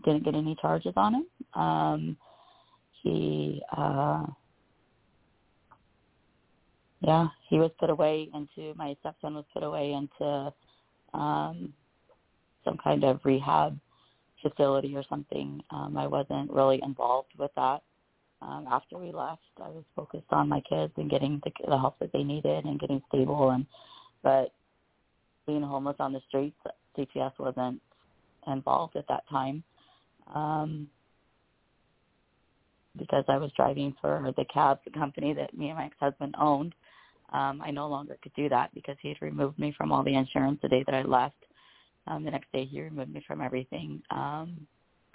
[0.03, 1.61] didn't get any charges on him.
[1.61, 2.17] Um,
[3.03, 4.25] he, uh,
[7.01, 10.53] yeah, he was put away into, my stepson was put away into
[11.13, 11.73] um,
[12.63, 13.79] some kind of rehab
[14.41, 15.61] facility or something.
[15.71, 17.81] Um, I wasn't really involved with that.
[18.41, 21.97] Um, after we left, I was focused on my kids and getting the, the help
[21.99, 23.49] that they needed and getting stable.
[23.49, 23.65] And
[24.21, 24.53] but
[25.47, 26.57] being homeless on the streets,
[26.97, 27.81] CPS wasn't
[28.45, 29.63] involved at that time
[30.33, 30.87] um,
[32.97, 36.75] because I was driving for the cab company that me and my ex-husband owned.
[37.33, 40.15] Um, I no longer could do that because he had removed me from all the
[40.15, 41.35] insurance the day that I left.
[42.07, 44.65] Um, the next day he removed me from everything, um,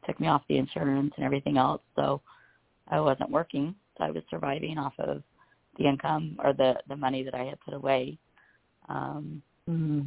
[0.07, 1.81] took me off the insurance and everything else.
[1.96, 2.20] So
[2.88, 5.22] I wasn't working, so I was surviving off of
[5.79, 8.18] the income or the the money that I had put away.
[8.88, 10.03] Um, mm-hmm.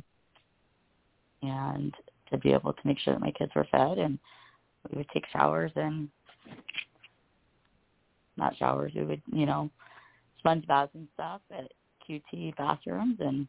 [1.47, 1.93] And
[2.29, 4.19] to be able to make sure that my kids were fed and
[4.91, 6.09] we would take showers and
[8.37, 9.69] not showers, we would, you know,
[10.39, 11.71] sponge baths and stuff at
[12.07, 13.47] QT bathrooms and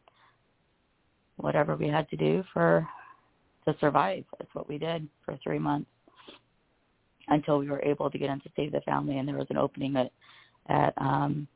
[1.37, 2.87] whatever we had to do for
[3.65, 4.23] to survive.
[4.37, 5.89] That's what we did for three months
[7.27, 9.95] until we were able to get into Save the Family and there was an opening
[9.95, 10.11] at
[10.69, 11.47] at um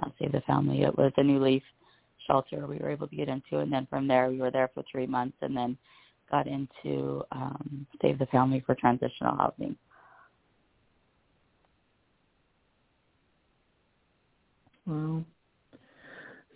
[0.00, 1.62] not Save the Family, it was a New Leaf
[2.26, 4.84] shelter we were able to get into and then from there we were there for
[4.90, 5.76] three months and then
[6.30, 9.76] got into um, Save the Family for transitional housing.
[14.86, 15.24] Wow.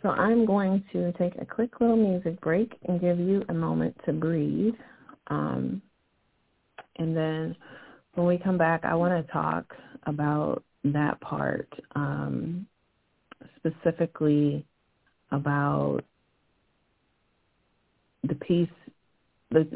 [0.03, 3.95] So I'm going to take a quick little music break and give you a moment
[4.07, 4.75] to breathe.
[5.27, 5.83] Um,
[6.97, 7.57] and then
[8.15, 9.75] when we come back, I want to talk
[10.07, 12.67] about that part, um,
[13.59, 14.65] specifically
[15.31, 16.01] about
[18.25, 18.69] the piece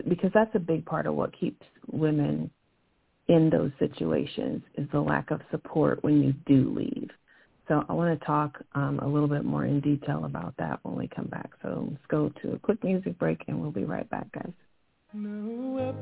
[0.09, 2.51] because that's a big part of what keeps women
[3.29, 7.11] in those situations is the lack of support when you do leave.
[7.69, 10.97] So I want to talk um, a little bit more in detail about that when
[10.97, 11.51] we come back.
[11.63, 14.53] So let's go to a quick music break and we'll be right back, guys.
[15.15, 15.95] No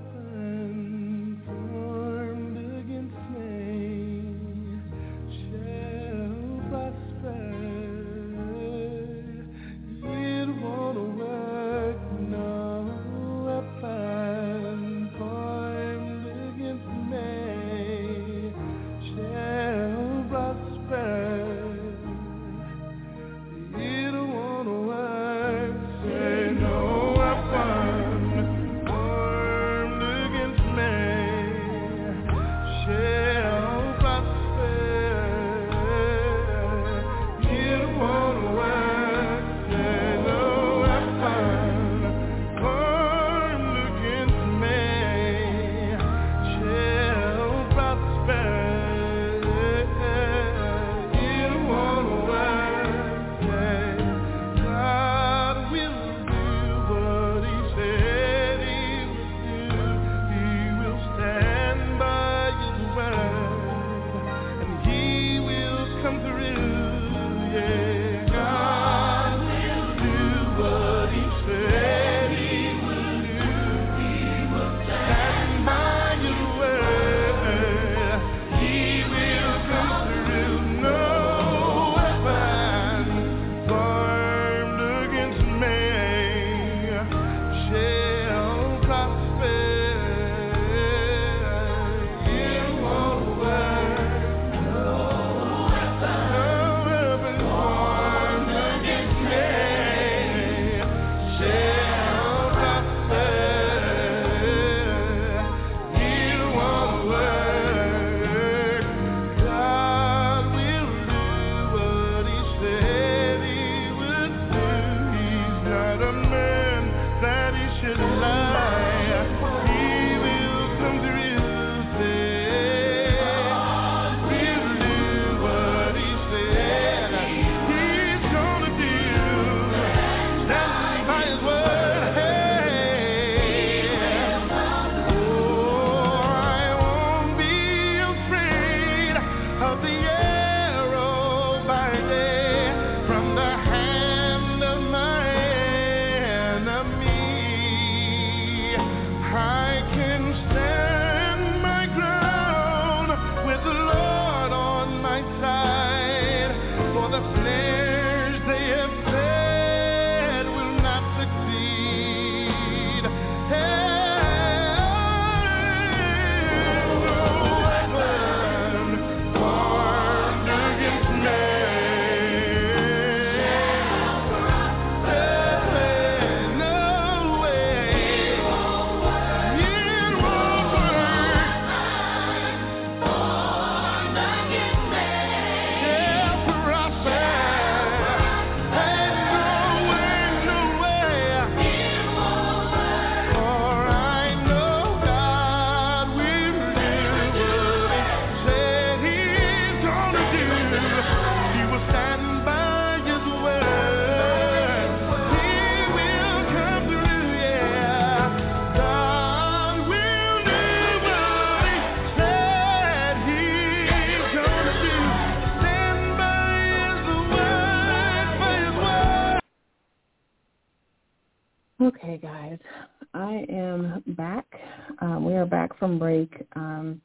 [226.03, 227.01] break um,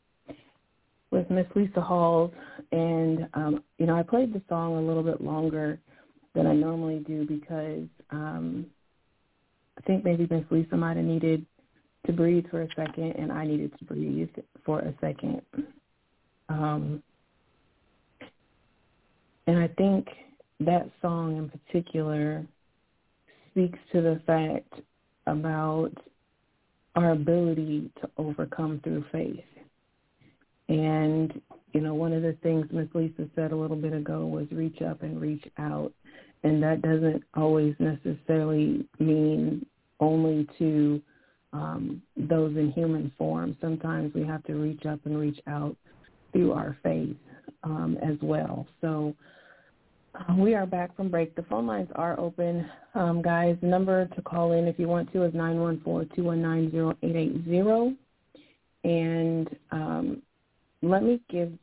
[1.12, 2.32] with Miss Lisa Halls,
[2.72, 5.80] and um, you know I played the song a little bit longer
[6.34, 8.66] than I normally do because um,
[9.78, 11.46] I think maybe Miss Lisa might have needed
[12.08, 14.30] to breathe for a second, and I needed to breathe
[14.66, 15.44] for a second.
[16.50, 17.04] Um,
[19.46, 20.08] and I think
[20.62, 22.44] that song in particular
[23.52, 24.74] speaks to the fact
[25.28, 25.92] about
[26.98, 29.40] our ability to overcome through faith.
[30.68, 31.40] And,
[31.72, 32.88] you know, one of the things Ms.
[32.96, 35.94] Lisa said a little bit ago was reach up and reach out.
[36.44, 39.64] And that doesn't always necessarily mean
[40.00, 41.02] only to
[41.54, 43.56] um, those in human form.
[43.62, 45.78] Sometimes we have to reach up and reach out
[46.34, 47.16] through our faith
[47.64, 48.66] um, as well.
[48.82, 49.16] So
[50.38, 51.36] we are back from break.
[51.36, 52.68] The phone lines are open.
[52.96, 57.96] Um, guys, the number to call in if you want to is 914-219-0880.
[58.84, 60.24] And um,
[60.82, 61.54] let me give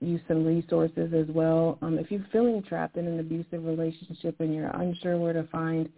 [0.00, 1.78] you some resources as well.
[1.82, 5.88] Um, if you're feeling trapped in an abusive relationship and you're unsure where to find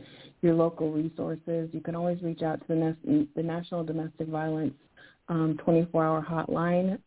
[0.42, 2.96] your local resources, you can always reach out to the,
[3.36, 4.74] the National Domestic Violence
[5.28, 6.98] um, 24-hour hotline.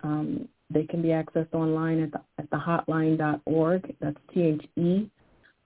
[0.70, 3.96] They can be accessed online at the, at the hotline.org.
[4.00, 5.10] That's T-H-E,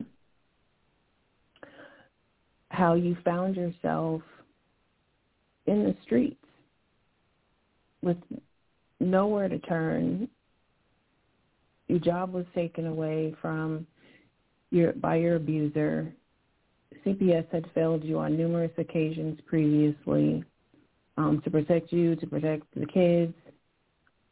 [2.71, 4.23] how you found yourself
[5.67, 6.37] in the streets
[8.03, 8.17] with
[8.99, 10.29] nowhere to turn.
[11.91, 13.85] Your job was taken away from
[14.71, 16.15] your by your abuser.
[17.05, 20.45] CPS had failed you on numerous occasions previously
[21.17, 23.35] um, to protect you, to protect the kids.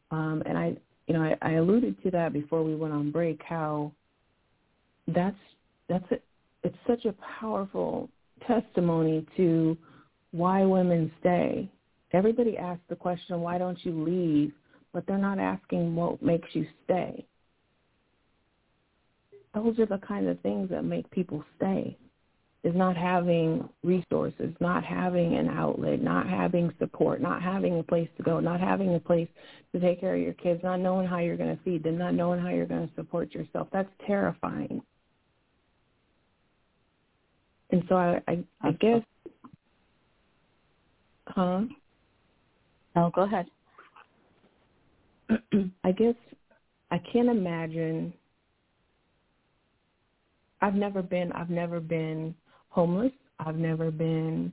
[0.09, 3.41] Um, and I, you know, I, I alluded to that before we went on break.
[3.43, 3.91] How
[5.07, 5.35] that's
[5.89, 6.19] that's a,
[6.63, 8.09] it's such a powerful
[8.47, 9.77] testimony to
[10.31, 11.69] why women stay.
[12.13, 14.53] Everybody asks the question, why don't you leave?
[14.93, 17.25] But they're not asking what makes you stay.
[19.53, 21.97] Those are the kind of things that make people stay
[22.63, 28.09] is not having resources, not having an outlet, not having support, not having a place
[28.17, 29.29] to go, not having a place
[29.73, 32.13] to take care of your kids, not knowing how you're going to feed them, not
[32.13, 33.69] knowing how you're going to support yourself.
[33.71, 34.81] That's terrifying.
[37.71, 39.01] And so I, I, I guess,
[41.27, 41.61] huh?
[42.95, 43.45] No, go ahead.
[45.83, 46.15] I guess
[46.91, 48.13] I can't imagine.
[50.61, 51.31] I've never been.
[51.31, 52.35] I've never been
[52.69, 53.11] homeless.
[53.39, 54.51] I've never been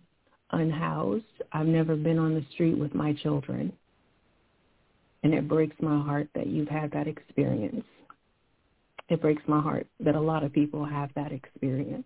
[0.53, 1.25] unhoused.
[1.53, 3.73] I've never been on the street with my children.
[5.23, 7.85] And it breaks my heart that you've had that experience.
[9.09, 12.05] It breaks my heart that a lot of people have that experience.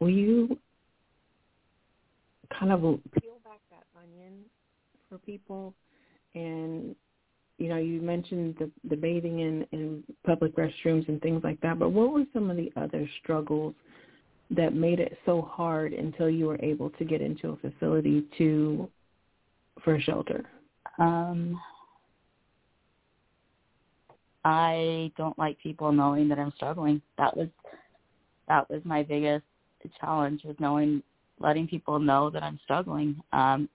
[0.00, 0.58] Will you
[2.58, 4.40] kind of peel back that onion
[5.08, 5.74] for people
[6.34, 6.94] and
[7.62, 11.78] you know, you mentioned the, the bathing in, in public restrooms and things like that,
[11.78, 13.72] but what were some of the other struggles
[14.50, 18.88] that made it so hard until you were able to get into a facility to
[19.84, 20.44] for shelter?
[20.98, 21.60] Um,
[24.44, 27.00] I don't like people knowing that I'm struggling.
[27.16, 27.46] That was
[28.48, 29.44] that was my biggest
[30.00, 31.00] challenge was knowing
[31.38, 33.20] letting people know that I'm struggling.
[33.32, 33.68] Um,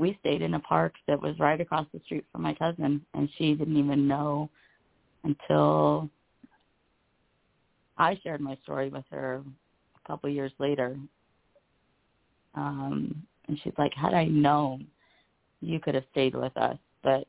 [0.00, 3.28] we stayed in a park that was right across the street from my cousin and
[3.36, 4.48] she didn't even know
[5.24, 6.08] until
[7.98, 9.42] I shared my story with her
[10.02, 10.96] a couple years later.
[12.54, 14.86] Um and she's like, Had I known
[15.60, 17.26] you could have stayed with us but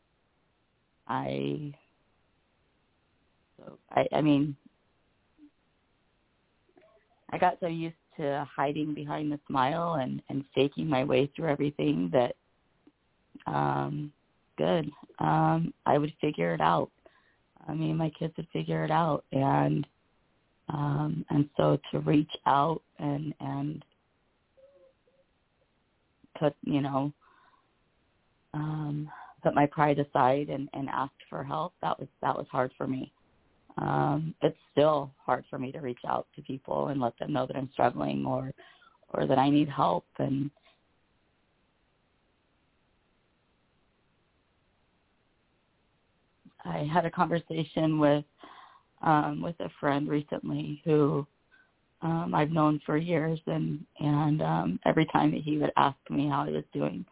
[1.07, 1.73] I
[3.91, 4.55] I I mean
[7.31, 11.49] I got so used to hiding behind the smile and and faking my way through
[11.49, 12.35] everything that
[13.47, 14.11] um,
[14.57, 14.89] good.
[15.19, 16.89] Um, I would figure it out.
[17.67, 19.85] I mean, my kids would figure it out, and
[20.69, 23.83] um, and so to reach out and and
[26.39, 27.13] put you know
[28.53, 29.09] um,
[29.43, 31.73] put my pride aside and and ask for help.
[31.81, 33.11] That was that was hard for me.
[33.77, 37.45] Um, it's still hard for me to reach out to people and let them know
[37.47, 38.51] that I'm struggling or
[39.13, 40.49] or that I need help and
[46.65, 48.25] I had a conversation with
[49.01, 51.25] um, with a friend recently who
[52.01, 56.27] um, I've known for years, and and um, every time that he would ask me
[56.27, 57.05] how I was doing,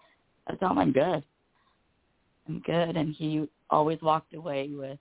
[0.47, 1.24] I tell him I'm good.
[2.47, 4.97] I'm good, and he always walked away with.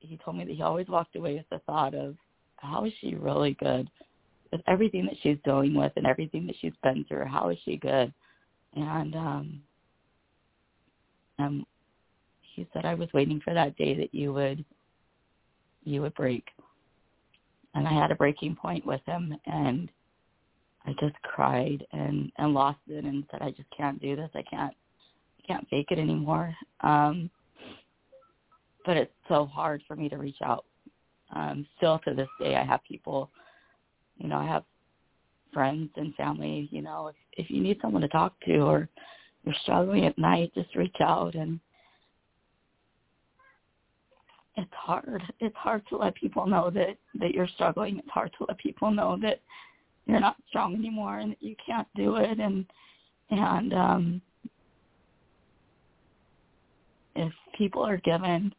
[0.00, 2.16] He told me that he always walked away with the thought of,
[2.56, 3.90] how is she really good?
[4.52, 7.76] With everything that she's dealing with and everything that she's been through, how is she
[7.76, 8.12] good?
[8.74, 9.60] And um,
[11.38, 11.66] um
[12.56, 14.64] he said I was waiting for that day that you would
[15.84, 16.44] you would break.
[17.74, 19.90] And I had a breaking point with him and
[20.86, 24.30] I just cried and and lost it and said I just can't do this.
[24.34, 26.54] I can't I can't fake it anymore.
[26.80, 27.30] Um
[28.86, 30.64] but it's so hard for me to reach out.
[31.34, 33.30] Um still to this day I have people
[34.16, 34.64] you know, I have
[35.52, 38.88] friends and family, you know, if if you need someone to talk to or
[39.44, 41.60] you're struggling at night, just reach out and
[44.56, 45.22] it's hard.
[45.40, 47.98] It's hard to let people know that that you're struggling.
[47.98, 49.40] It's hard to let people know that
[50.06, 52.64] you're not strong anymore and that you can't do it and
[53.30, 54.22] and um
[57.16, 58.54] if people are given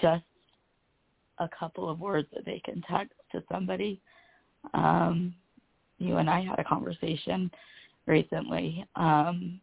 [0.00, 0.24] just
[1.38, 4.00] a couple of words that they can text to somebody
[4.74, 5.34] um
[5.98, 7.50] you and I had a conversation
[8.06, 9.60] recently um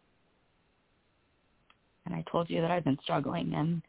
[2.05, 3.81] and I told you that I've been struggling and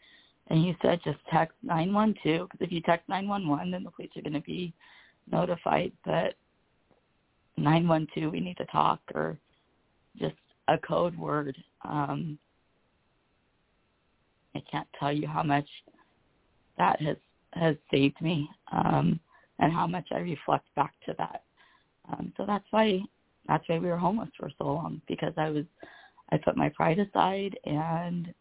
[0.48, 4.22] and he said just text 912 because if you text 911, then the police are
[4.22, 4.72] going to be
[5.30, 6.34] notified that
[7.56, 9.38] 912 we need to talk or
[10.18, 10.36] just
[10.68, 11.56] a code word.
[11.84, 12.38] Um,
[14.54, 15.68] I can't tell you how much
[16.78, 17.16] that has
[17.52, 19.18] has saved me um,
[19.58, 21.42] and how much I reflect back to that.
[22.10, 23.00] Um, so that's why
[23.48, 25.64] that's why we were homeless for so long because I was
[26.30, 28.32] I put my pride aside and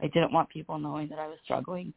[0.00, 1.92] I didn't want people knowing that I was struggling.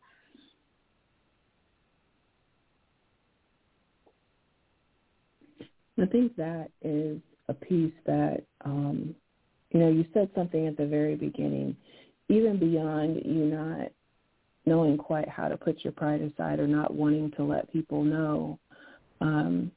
[6.02, 9.14] I think that is a piece that, um,
[9.70, 11.76] you know, you said something at the very beginning,
[12.30, 13.92] even beyond you not
[14.66, 18.60] knowing quite how to put your pride aside or not wanting to let people know.
[19.20, 19.72] Um,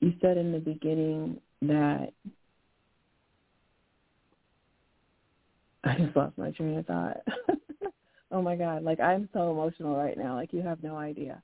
[0.00, 2.12] you said in the beginning that
[5.90, 7.16] I just lost my train of thought.
[8.30, 11.42] oh my god, like I'm so emotional right now, like you have no idea.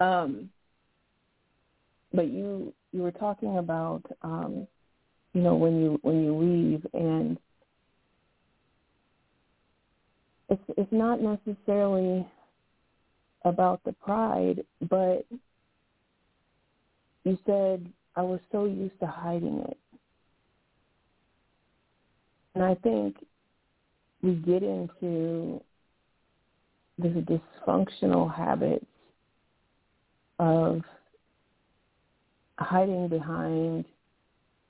[0.00, 0.50] Um
[2.12, 4.66] but you you were talking about um
[5.34, 7.38] you know when you when you leave and
[10.48, 12.26] it's it's not necessarily
[13.44, 15.24] about the pride, but
[17.24, 19.78] you said I was so used to hiding it.
[22.54, 23.16] And I think
[24.26, 25.62] we get into
[26.98, 28.84] the dysfunctional habits
[30.40, 30.80] of
[32.58, 33.84] hiding behind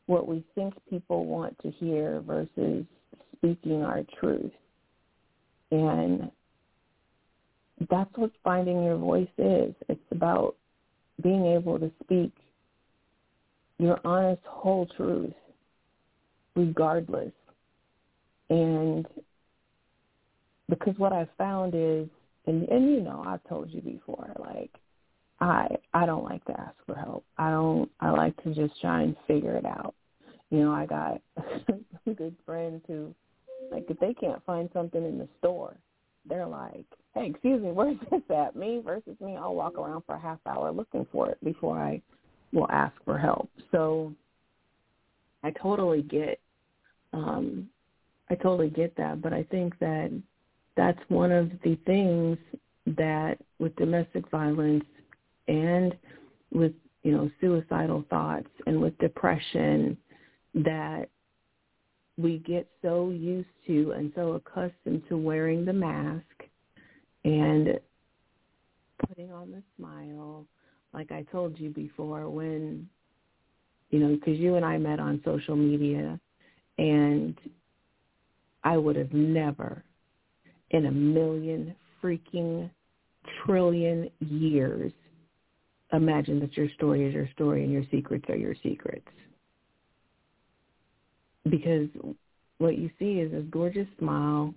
[0.04, 2.84] what we think people want to hear versus
[3.34, 4.52] speaking our truth.
[5.70, 6.30] And
[7.88, 9.74] that's what finding your voice is.
[9.88, 10.54] It's about
[11.22, 12.32] being able to speak
[13.78, 15.32] your honest whole truth
[16.54, 17.32] regardless.
[18.50, 19.06] And
[20.68, 22.08] because what I've found is
[22.46, 24.70] and and you know, I've told you before, like
[25.40, 27.24] I I don't like to ask for help.
[27.38, 29.94] I don't I like to just try and figure it out.
[30.50, 31.20] You know, I got
[32.16, 33.14] good friends who
[33.70, 35.76] like if they can't find something in the store,
[36.28, 38.56] they're like, Hey, excuse me, where's this at?
[38.56, 42.00] Me versus me, I'll walk around for a half hour looking for it before I
[42.52, 43.50] will ask for help.
[43.72, 44.12] So
[45.42, 46.40] I totally get
[47.12, 47.68] um
[48.30, 50.10] I totally get that, but I think that
[50.76, 52.38] that's one of the things
[52.86, 54.84] that with domestic violence
[55.48, 55.96] and
[56.52, 56.72] with
[57.02, 59.96] you know suicidal thoughts and with depression
[60.54, 61.08] that
[62.18, 66.24] we get so used to and so accustomed to wearing the mask
[67.24, 67.78] and
[69.06, 70.46] putting on the smile.
[70.94, 72.88] Like I told you before when
[73.90, 76.18] you know because you and I met on social media
[76.78, 77.38] and
[78.64, 79.84] I would have never
[80.70, 82.70] in a million freaking
[83.44, 84.92] trillion years
[85.92, 89.06] imagine that your story is your story and your secrets are your secrets.
[91.48, 91.88] Because
[92.58, 94.52] what you see is this gorgeous smile.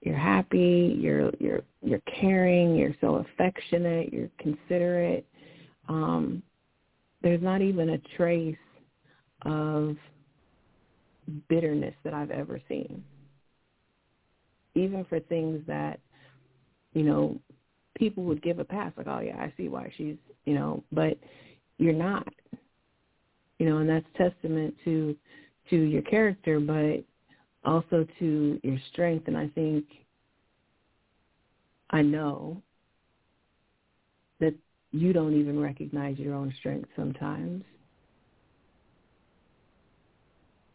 [0.00, 5.24] You're happy, you're you're you're caring, you're so affectionate, you're considerate.
[5.88, 6.42] Um,
[7.22, 8.56] there's not even a trace
[9.42, 9.96] of
[11.48, 13.04] bitterness that I've ever seen
[14.74, 16.00] even for things that,
[16.94, 17.38] you know,
[17.96, 21.18] people would give a pass, like, oh yeah, I see why she's, you know, but
[21.78, 22.26] you're not,
[23.58, 25.16] you know, and that's testament to
[25.70, 27.04] to your character, but
[27.64, 29.28] also to your strength.
[29.28, 29.84] And I think
[31.90, 32.60] I know
[34.40, 34.54] that
[34.90, 37.64] you don't even recognize your own strength sometimes.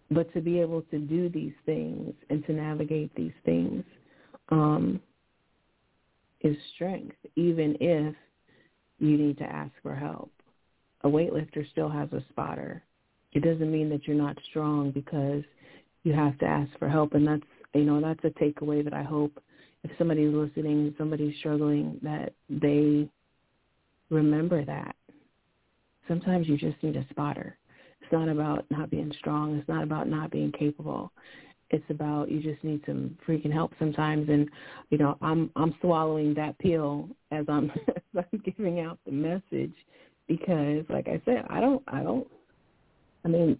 [0.09, 3.83] But to be able to do these things and to navigate these things
[4.49, 5.01] um,
[6.41, 8.15] is strength, even if
[8.99, 10.31] you need to ask for help.
[11.03, 12.83] A weightlifter still has a spotter.
[13.33, 15.43] It doesn't mean that you're not strong because
[16.03, 17.43] you have to ask for help, and that's
[17.73, 19.39] you know that's a takeaway that I hope
[19.83, 23.07] if somebody's listening, somebody's struggling, that they
[24.09, 24.95] remember that.
[26.07, 27.57] Sometimes you just need a spotter.
[28.07, 29.57] It's not about not being strong.
[29.57, 31.11] It's not about not being capable.
[31.71, 34.29] It's about you just need some freaking help sometimes.
[34.29, 34.49] And
[34.91, 39.73] you know, I'm I'm swallowing that pill as I'm as I'm giving out the message
[40.25, 42.25] because, like I said, I don't I don't.
[43.25, 43.59] I mean,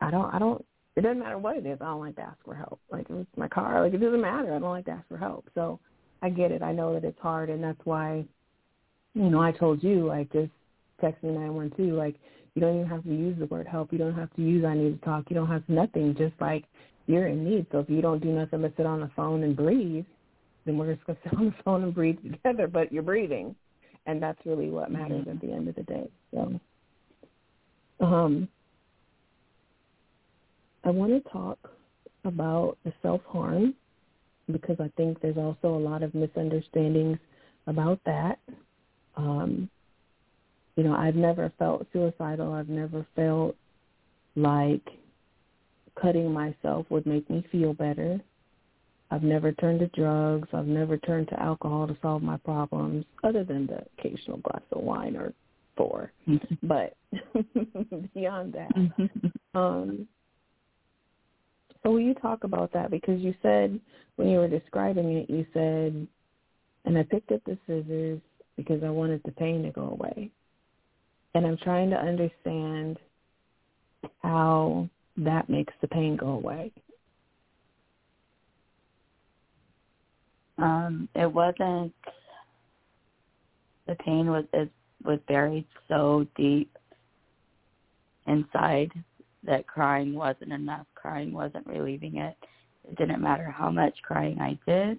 [0.00, 0.64] I don't I don't.
[0.96, 1.76] It doesn't matter what it is.
[1.82, 2.80] I don't like to ask for help.
[2.90, 4.54] Like it's my car, like it doesn't matter.
[4.54, 5.50] I don't like to ask for help.
[5.54, 5.78] So
[6.22, 6.62] I get it.
[6.62, 8.24] I know that it's hard, and that's why,
[9.12, 10.50] you know, I told you like just
[10.98, 11.94] text me nine one two.
[11.94, 12.16] Like
[12.56, 13.92] you don't even have to use the word help.
[13.92, 15.26] You don't have to use I need to talk.
[15.28, 16.16] You don't have to, nothing.
[16.16, 16.64] Just like
[17.06, 17.66] you're in need.
[17.70, 20.06] So if you don't do nothing but sit on the phone and breathe,
[20.64, 23.54] then we're just going to sit on the phone and breathe together, but you're breathing.
[24.06, 25.30] And that's really what matters mm-hmm.
[25.30, 26.08] at the end of the day.
[26.32, 26.58] So
[28.00, 28.48] um,
[30.82, 31.58] I want to talk
[32.24, 33.74] about the self-harm
[34.50, 37.18] because I think there's also a lot of misunderstandings
[37.66, 38.38] about that.
[39.16, 39.68] Um,
[40.76, 42.52] you know, I've never felt suicidal.
[42.52, 43.56] I've never felt
[44.36, 44.86] like
[46.00, 48.20] cutting myself would make me feel better.
[49.10, 50.48] I've never turned to drugs.
[50.52, 54.82] I've never turned to alcohol to solve my problems, other than the occasional glass of
[54.82, 55.32] wine or
[55.76, 56.12] four.
[56.62, 56.94] but
[58.14, 59.10] beyond that,
[59.54, 60.06] um,
[61.82, 62.90] so will you talk about that?
[62.90, 63.80] Because you said
[64.16, 66.06] when you were describing it, you said,
[66.84, 68.20] and I picked up the scissors
[68.56, 70.30] because I wanted the pain to go away
[71.36, 72.98] and I'm trying to understand
[74.22, 76.72] how that makes the pain go away.
[80.56, 81.92] Um, it wasn't.
[83.86, 84.70] The pain was it
[85.04, 86.74] was buried so deep
[88.26, 88.90] inside
[89.44, 90.86] that crying wasn't enough.
[90.94, 92.34] Crying wasn't relieving it.
[92.88, 94.98] It didn't matter how much crying I did.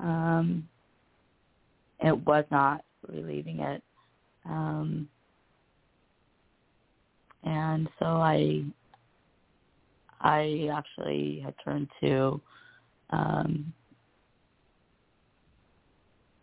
[0.00, 0.68] Um,
[2.00, 3.82] it was not relieving it.
[4.44, 5.08] Um,
[7.44, 8.64] and so I
[10.20, 12.40] I actually had turned to
[13.10, 13.72] um,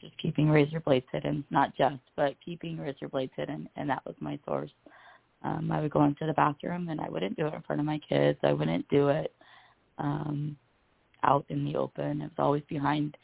[0.01, 4.15] just keeping razor blades hidden, not just, but keeping razor blades hidden, and that was
[4.19, 4.71] my source.
[5.43, 7.85] Um, I would go into the bathroom and I wouldn't do it in front of
[7.85, 8.39] my kids.
[8.43, 9.31] I wouldn't do it
[9.99, 10.57] um,
[11.23, 12.21] out in the open.
[12.21, 13.15] It was always behind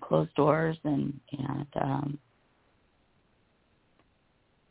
[0.00, 2.18] closed doors, and and um,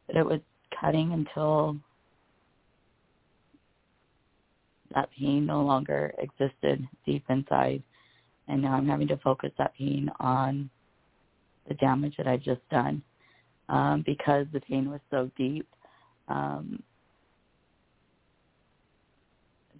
[0.10, 0.40] it was
[0.80, 1.78] cutting until
[4.98, 7.84] that pain no longer existed deep inside.
[8.48, 10.72] And now I'm having to focus that pain on
[11.68, 13.04] the damage that I've just done
[13.70, 15.68] um, because the pain was so deep.
[16.30, 16.82] Um,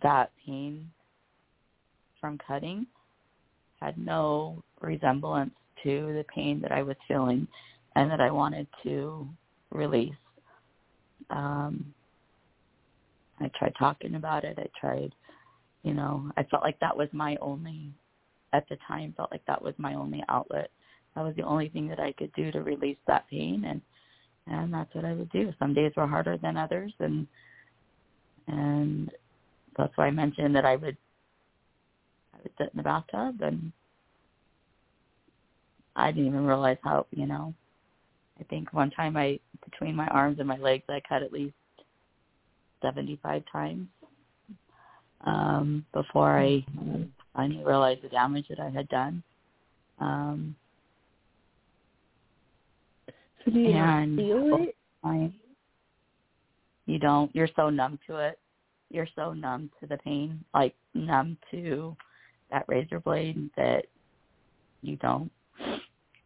[0.04, 0.88] that pain
[2.22, 2.86] from cutting
[3.82, 7.48] had no resemblance to the pain that I was feeling
[7.96, 9.28] and that I wanted to
[9.72, 10.14] release.
[11.32, 11.92] Um,
[13.40, 14.58] I tried talking about it.
[14.58, 15.14] I tried,
[15.84, 17.92] you know, I felt like that was my only,
[18.54, 20.72] at the time, felt like that was my only outlet.
[21.16, 23.82] That was the only thing that I could do to release that pain, and
[24.48, 25.52] and that's what I would do.
[25.60, 27.28] Some days were harder than others, and
[28.48, 29.12] and
[29.78, 30.98] that's why I mentioned that I would
[32.34, 33.72] I would sit in the bathtub, and
[35.96, 37.54] I didn't even realize how, you know.
[38.40, 41.56] I think one time I between my arms and my legs I cut at least
[42.82, 43.88] 75 times
[45.26, 46.66] um, before I
[47.36, 49.24] finally realized the damage that I had done.
[50.00, 50.56] Um,
[53.44, 54.76] so do you and feel it?
[55.04, 55.32] I,
[56.86, 57.34] you don't.
[57.36, 58.40] You're so numb to it.
[58.90, 61.96] You're so numb to the pain, like numb to
[62.52, 63.86] that razor blade that
[64.82, 65.32] you don't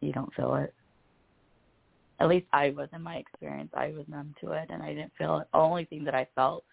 [0.00, 0.74] you don't feel it
[2.22, 3.70] at least I was in my experience.
[3.74, 5.48] I was numb to it, and I didn't feel it.
[5.52, 6.64] The only thing that I felt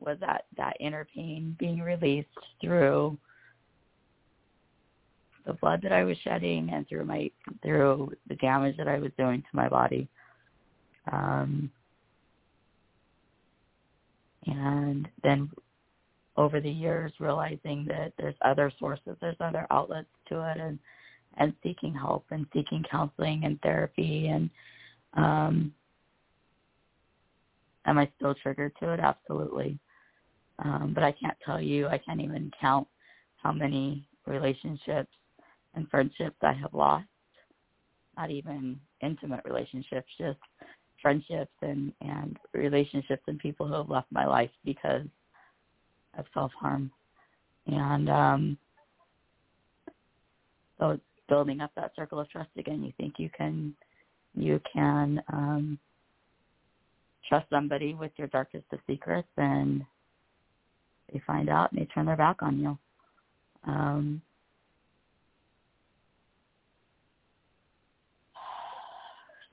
[0.00, 2.28] was that that inner pain being released
[2.60, 3.16] through
[5.46, 7.30] the blood that I was shedding and through my
[7.62, 10.08] through the damage that I was doing to my body.
[11.10, 11.70] Um,
[14.46, 15.50] and then
[16.36, 20.78] over the years realizing that there's other sources, there's other outlets to it and
[21.38, 24.50] and seeking help and seeking counseling and therapy and
[25.14, 25.72] um,
[27.86, 29.00] am I still triggered to it?
[29.00, 29.78] Absolutely.
[30.64, 32.86] Um, but I can't tell you, I can't even count
[33.36, 35.12] how many relationships
[35.74, 37.06] and friendships I have lost.
[38.16, 40.38] Not even intimate relationships, just
[41.00, 45.06] friendships and, and relationships and people who have left my life because
[46.18, 46.90] of self-harm.
[47.66, 48.58] And um,
[50.78, 52.82] so it's building up that circle of trust again.
[52.82, 53.74] You think you can
[54.40, 55.78] you can um,
[57.28, 59.84] trust somebody with your darkest of secrets and
[61.12, 62.78] they find out and they turn their back on you.
[63.66, 64.22] Um,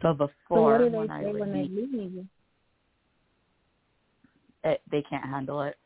[0.02, 2.28] so before so what do they when I when they leave
[4.64, 5.78] it, they can't handle it.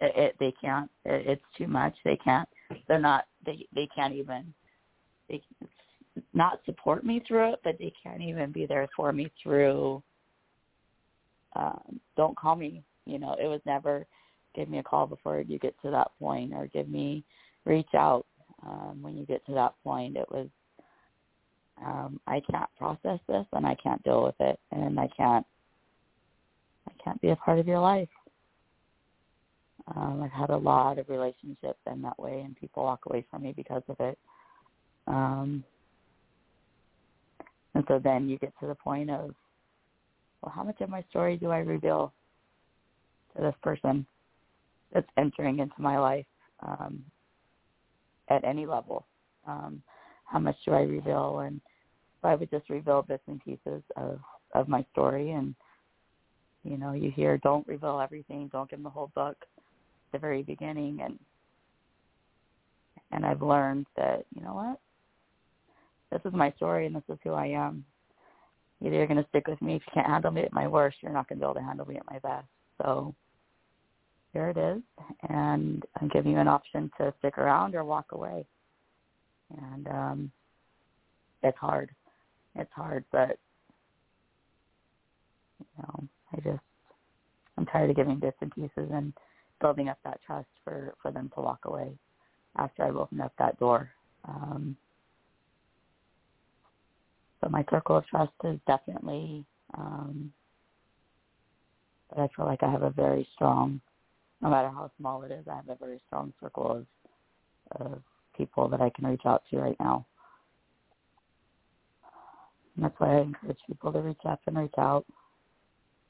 [0.00, 0.90] It, it they can't.
[1.04, 1.94] It, it's too much.
[2.04, 2.48] They can't.
[2.88, 3.26] They're not.
[3.44, 4.52] They they can't even.
[5.28, 5.42] They
[6.32, 10.02] not support me through it, but they can't even be there for me through
[11.56, 12.82] um, don't call me.
[13.06, 14.06] You know, it was never
[14.54, 17.24] give me a call before you get to that point or give me
[17.64, 18.26] reach out
[18.64, 20.16] um, when you get to that point.
[20.16, 20.48] It was
[21.84, 25.44] um, I can't process this and I can't deal with it and I can't
[26.88, 28.08] I can't be a part of your life.
[29.94, 33.42] Um, I've had a lot of relationships end that way and people walk away from
[33.42, 34.18] me because of it.
[35.06, 35.64] Um,
[37.74, 39.34] and so then you get to the point of,
[40.42, 42.12] well, how much of my story do I reveal
[43.36, 44.06] to this person
[44.92, 46.26] that's entering into my life
[46.60, 47.02] um,
[48.28, 49.06] at any level?
[49.46, 49.82] Um,
[50.24, 51.40] how much do I reveal?
[51.40, 51.60] And
[52.22, 54.20] so I would just reveal bits and pieces of,
[54.54, 55.32] of my story.
[55.32, 55.54] And,
[56.62, 60.18] you know, you hear, don't reveal everything, don't give them the whole book at the
[60.18, 61.00] very beginning.
[61.02, 61.18] And,
[63.10, 64.80] and I've learned that, you know what?
[66.14, 67.84] This is my story and this is who I am.
[68.80, 70.98] Either you're going to stick with me if you can't handle me at my worst,
[71.02, 72.46] you're not going to be able to handle me at my best.
[72.80, 73.14] So
[74.32, 74.82] here it is,
[75.28, 78.44] and I'm giving you an option to stick around or walk away.
[79.72, 80.32] And um,
[81.42, 81.90] it's hard.
[82.54, 83.38] It's hard, but
[85.58, 86.62] you know, I just
[87.56, 89.12] I'm tired of giving bits and pieces and
[89.60, 91.90] building up that trust for for them to walk away
[92.56, 93.90] after I've opened up that door.
[94.28, 94.76] Um,
[97.44, 99.44] but my circle of trust is definitely
[99.76, 100.32] um
[102.08, 103.82] but I feel like I have a very strong
[104.40, 106.86] no matter how small it is, I have a very strong circle of
[107.82, 108.02] of
[108.34, 110.06] people that I can reach out to right now.
[112.76, 115.04] And that's why I encourage people to reach up and reach out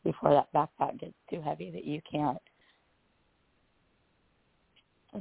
[0.05, 2.39] before that backpack gets too heavy that you can't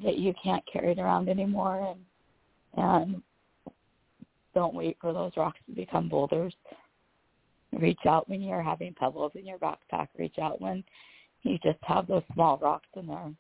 [0.03, 1.95] that you can't carry it around anymore
[2.75, 3.23] and and
[4.53, 6.53] don't wait for those rocks to become boulders.
[7.71, 10.07] Reach out when you're having pebbles in your backpack.
[10.17, 10.83] Reach out when
[11.41, 13.31] you just have those small rocks in there.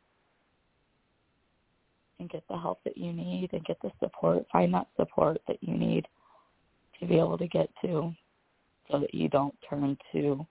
[2.19, 4.45] And get the help that you need and get the support.
[4.51, 6.07] Find that support that you need
[6.99, 8.13] to be able to get to
[8.89, 10.45] so that you don't turn to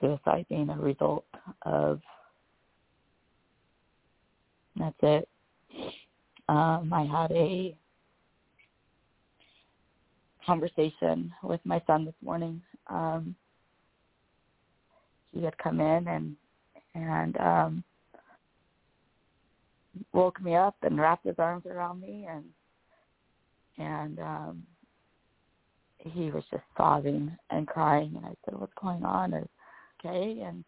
[0.00, 1.24] suicide being a result
[1.62, 2.00] of
[4.76, 5.28] that's it.
[6.48, 7.76] Um, I had a
[10.46, 12.62] conversation with my son this morning.
[12.86, 13.34] Um,
[15.32, 16.36] he had come in and
[16.94, 17.84] and um,
[20.12, 22.44] woke me up and wrapped his arms around me and
[23.76, 24.62] and um,
[25.98, 29.34] he was just sobbing and crying and I said, What's going on?
[29.34, 29.46] Or,
[30.00, 30.64] okay and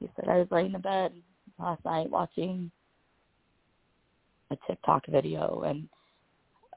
[0.00, 1.12] he said, I was laying in bed
[1.58, 2.70] last night watching
[4.50, 5.88] a TikTok video and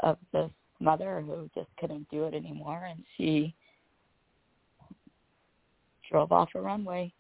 [0.01, 0.49] of this
[0.79, 3.53] mother who just couldn't do it anymore and she
[6.09, 7.11] drove off a runway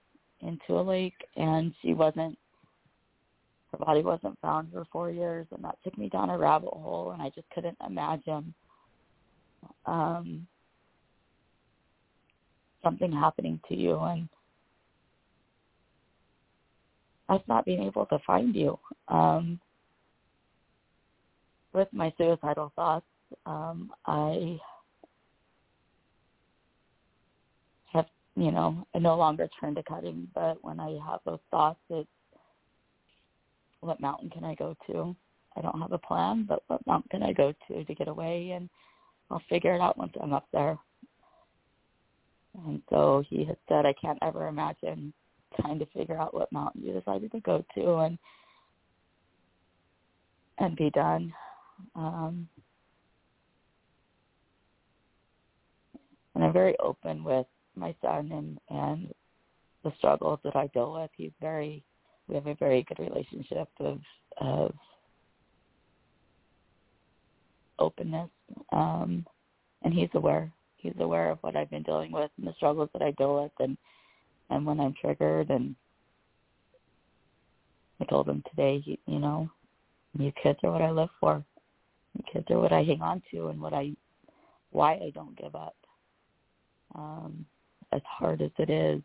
[0.41, 2.37] into a lake and she wasn't
[3.71, 7.11] her body wasn't found for four years and that took me down a rabbit hole
[7.11, 8.53] and I just couldn't imagine
[9.85, 10.47] um
[12.81, 14.29] something happening to you and
[17.27, 18.79] us not being able to find you.
[19.07, 19.59] Um
[21.73, 23.05] with my suicidal thoughts,
[23.45, 24.57] um, I
[27.93, 28.05] have,
[28.35, 32.07] you know, I no longer turn to cutting, but when I have those thoughts, it's
[33.81, 35.15] what mountain can I go to?
[35.55, 38.51] I don't have a plan, but what mountain can I go to to get away?
[38.51, 38.69] And
[39.31, 40.77] I'll figure it out once I'm up there.
[42.65, 45.13] And so he had said, I can't ever imagine
[45.59, 48.17] trying to figure out what mountain you decided to go to and
[50.57, 51.33] and be done.
[51.95, 52.47] Um,
[56.39, 59.13] and I'm very open with my son and and
[59.83, 61.09] the struggles that I deal with.
[61.17, 61.83] He's very
[62.27, 63.99] we have a very good relationship of
[64.39, 64.73] of
[67.77, 68.29] openness.
[68.71, 69.25] Um
[69.83, 70.51] and he's aware.
[70.77, 73.51] He's aware of what I've been dealing with and the struggles that I deal with
[73.59, 73.77] and
[74.49, 75.75] and when I'm triggered and
[78.01, 79.49] I told him today, you know,
[80.17, 81.43] you kids are what I live for
[82.25, 83.91] because they're what I hang on to and what I
[84.71, 85.75] why I don't give up.
[86.95, 87.45] Um,
[87.91, 89.01] as hard as it is,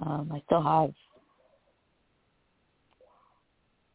[0.00, 0.92] um, I still have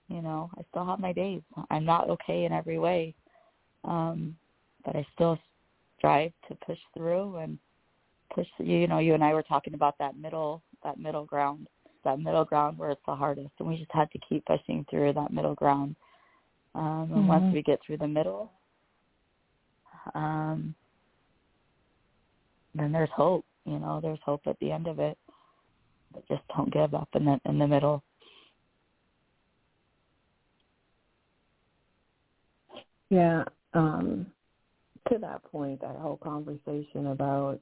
[0.09, 1.41] you know, I still have my days.
[1.71, 3.15] I'm not okay in every way.
[3.83, 4.35] Um,
[4.85, 5.39] but I still
[5.97, 7.57] strive to push through and
[8.33, 11.67] push you know, you and I were talking about that middle that middle ground
[12.03, 15.13] that middle ground where it's the hardest, and we just had to keep pushing through
[15.13, 15.95] that middle ground.
[16.75, 17.27] Um, and mm-hmm.
[17.27, 18.51] once we get through the middle,
[20.15, 20.73] um,
[22.75, 23.45] then there's hope.
[23.65, 25.17] You know, there's hope at the end of it.
[26.13, 28.03] But just don't give up in the in the middle.
[33.09, 33.43] Yeah.
[33.73, 34.27] Um,
[35.11, 37.59] to that point, that whole conversation about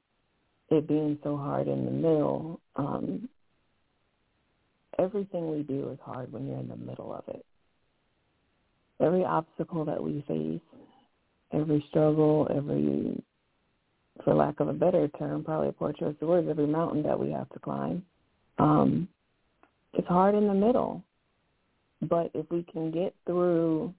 [0.70, 3.28] it being so hard in the middle, um,
[4.98, 7.44] everything we do is hard when you're in the middle of it.
[9.00, 10.60] Every obstacle that we face,
[11.52, 13.22] every struggle, every,
[14.24, 17.18] for lack of a better term, probably a poor choice of words, every mountain that
[17.18, 18.04] we have to climb,
[18.58, 19.08] um,
[19.94, 21.02] it's hard in the middle.
[22.02, 23.94] But if we can get through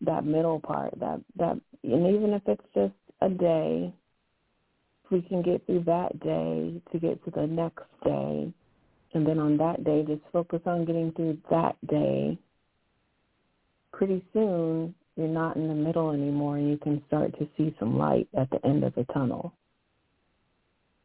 [0.00, 3.92] that middle part, that that, and even if it's just a day,
[5.04, 8.52] if we can get through that day to get to the next day,
[9.14, 12.38] and then on that day, just focus on getting through that day.
[13.92, 17.98] Pretty soon, you're not in the middle anymore and you can start to see some
[17.98, 19.52] light at the end of the tunnel.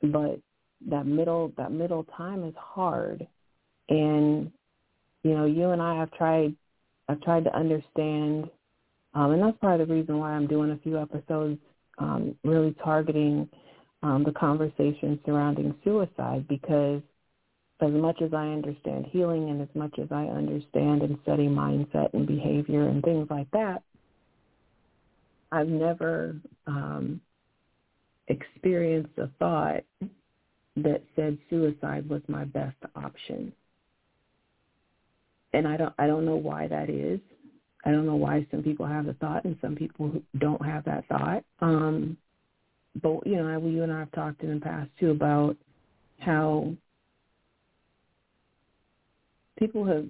[0.03, 0.39] But
[0.87, 3.25] that middle that middle time is hard
[3.89, 4.51] and
[5.23, 6.55] you know, you and I have tried
[7.09, 8.49] I've tried to understand
[9.15, 11.59] um, and that's part of the reason why I'm doing a few episodes
[11.97, 13.49] um, really targeting
[14.03, 17.01] um, the conversation surrounding suicide because
[17.83, 22.13] as much as I understand healing and as much as I understand and study mindset
[22.13, 23.83] and behavior and things like that,
[25.51, 27.21] I've never um,
[28.27, 29.83] experienced a thought
[30.77, 33.51] that said suicide was my best option.
[35.53, 37.19] And I don't I don't know why that is.
[37.85, 41.05] I don't know why some people have the thought and some people don't have that
[41.07, 41.43] thought.
[41.59, 42.17] Um,
[43.01, 45.57] but you know, you and I have talked in the past too about
[46.19, 46.73] how
[49.57, 50.05] people have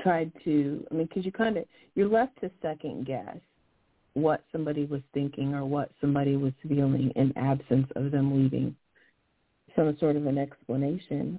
[0.00, 0.86] tried to.
[0.90, 1.64] I mean, because you kind of
[1.94, 3.36] you're left to second guess
[4.14, 8.74] what somebody was thinking or what somebody was feeling in absence of them leaving
[9.76, 11.38] some sort of an explanation.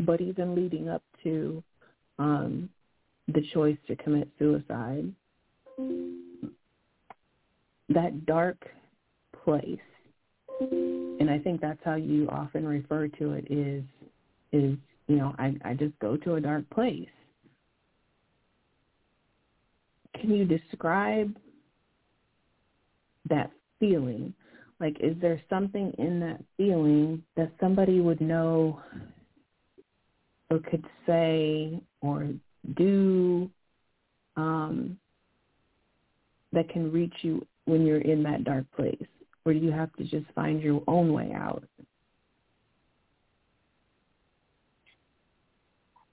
[0.00, 1.62] But even leading up to
[2.18, 2.70] um,
[3.28, 5.12] the choice to commit suicide,
[7.90, 8.66] that dark
[9.44, 9.78] place,
[10.60, 13.84] and I think that's how you often refer to it is
[14.52, 14.76] is
[15.10, 17.08] you know I I just go to a dark place.
[20.20, 21.36] Can you describe
[23.28, 23.50] that
[23.80, 24.32] feeling?
[24.78, 28.80] Like, is there something in that feeling that somebody would know
[30.48, 32.28] or could say or
[32.76, 33.50] do
[34.36, 34.96] um,
[36.52, 39.06] that can reach you when you're in that dark place?
[39.44, 41.64] Or do you have to just find your own way out?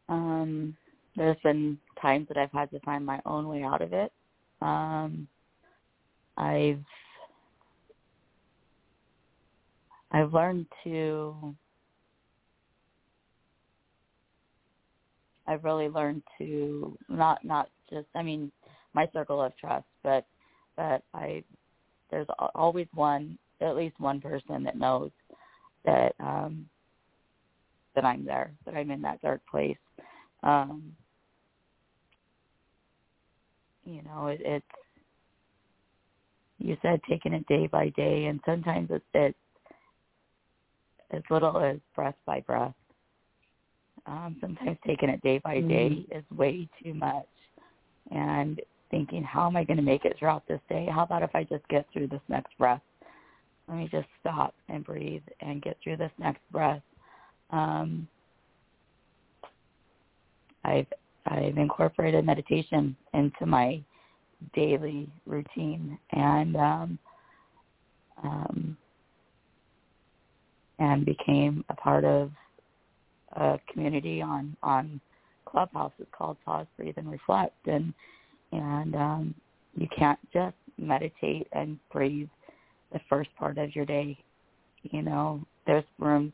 [0.09, 0.75] Um,
[1.15, 4.11] there's been times that I've had to find my own way out of it.
[4.61, 5.27] Um,
[6.37, 6.83] I've
[10.11, 11.55] I've learned to
[15.47, 18.51] I've really learned to not not just I mean
[18.93, 20.25] my circle of trust, but
[20.77, 21.43] but I
[22.11, 25.11] there's always one at least one person that knows
[25.85, 26.67] that um
[27.95, 29.77] that I'm there, that I'm in that dark place.
[30.47, 30.95] Um
[33.85, 34.65] you know, it, it's
[36.59, 39.37] you said taking it day by day and sometimes it's it's
[41.11, 42.73] as little as breath by breath
[44.07, 46.17] um, sometimes taking it day by day mm-hmm.
[46.17, 47.25] is way too much.
[48.11, 50.87] And thinking, how am I going to make it throughout this day?
[50.89, 52.81] How about if I just get through this next breath?
[53.67, 56.81] Let me just stop and breathe and get through this next breath.
[57.49, 58.07] Um,
[60.67, 60.87] I've
[61.25, 63.81] I've incorporated meditation into my
[64.53, 66.99] daily routine and um,
[68.23, 68.77] um,
[70.79, 72.31] and became a part of
[73.33, 75.01] a community on on
[75.45, 75.93] Clubhouse.
[75.99, 77.93] It's called Pause, Breathe, and Reflect, and
[78.51, 79.35] and um,
[79.75, 82.29] you can't just meditate and breathe
[82.93, 84.17] the first part of your day.
[84.83, 86.31] You know, there's rooms,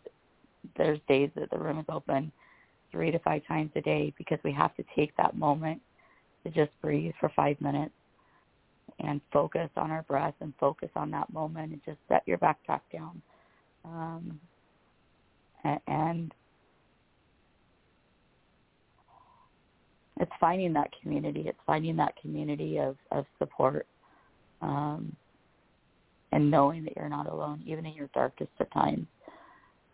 [0.78, 2.32] there's days that the room is open
[2.94, 5.82] three to five times a day because we have to take that moment
[6.46, 7.94] to just breathe for five minutes
[9.00, 12.82] and focus on our breath and focus on that moment and just set your backpack
[12.94, 13.22] down.
[13.84, 14.40] Um,
[15.88, 16.32] and
[20.20, 21.46] it's finding that community.
[21.48, 23.88] It's finding that community of, of support
[24.62, 25.16] um,
[26.32, 29.08] and knowing that you're not alone, even in your darkest of times.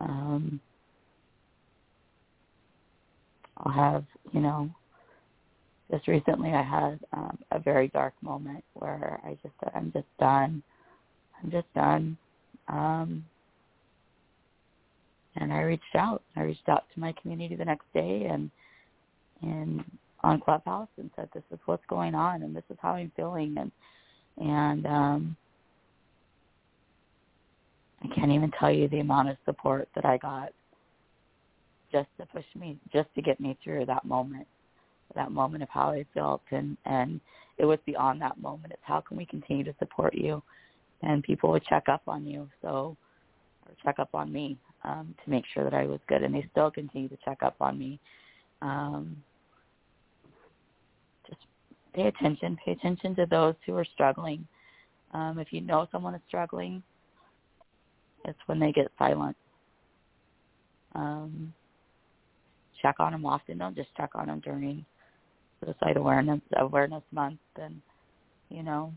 [0.02, 0.60] Um,
[3.62, 4.70] I'll have, you know,
[5.91, 10.07] just recently I had um, a very dark moment where I just said, I'm just
[10.20, 10.64] done.
[11.43, 12.18] I'm just done.
[12.70, 13.26] Um,
[15.38, 16.24] and I reached out.
[16.36, 18.51] I reached out to my community the next day and
[19.43, 19.84] and
[20.24, 23.57] on Clubhouse and said, "This is what's going on, and this is how I'm feeling,"
[23.57, 23.72] and
[24.38, 25.38] and um,
[28.03, 30.49] I can't even tell you the amount of support that I got
[31.92, 34.48] just to push me, just to get me through that moment,
[35.16, 37.20] that moment of how I felt, and and
[37.58, 38.74] it was beyond that moment.
[38.74, 40.42] It's how can we continue to support you,
[41.02, 42.96] and people would check up on you, so
[43.66, 46.48] or check up on me um, to make sure that I was good, and they
[46.52, 48.00] still continue to check up on me.
[48.62, 49.18] Um,
[51.28, 51.42] just
[51.94, 52.58] pay attention.
[52.64, 54.48] Pay attention to those who are struggling.
[55.12, 56.84] Um, if you know someone is struggling,
[58.26, 59.36] it's when they get silent.
[60.94, 61.54] Um,
[62.82, 63.58] check on them often.
[63.58, 64.86] Don't just check on them during
[65.64, 67.82] suicide awareness awareness month and
[68.50, 68.94] you know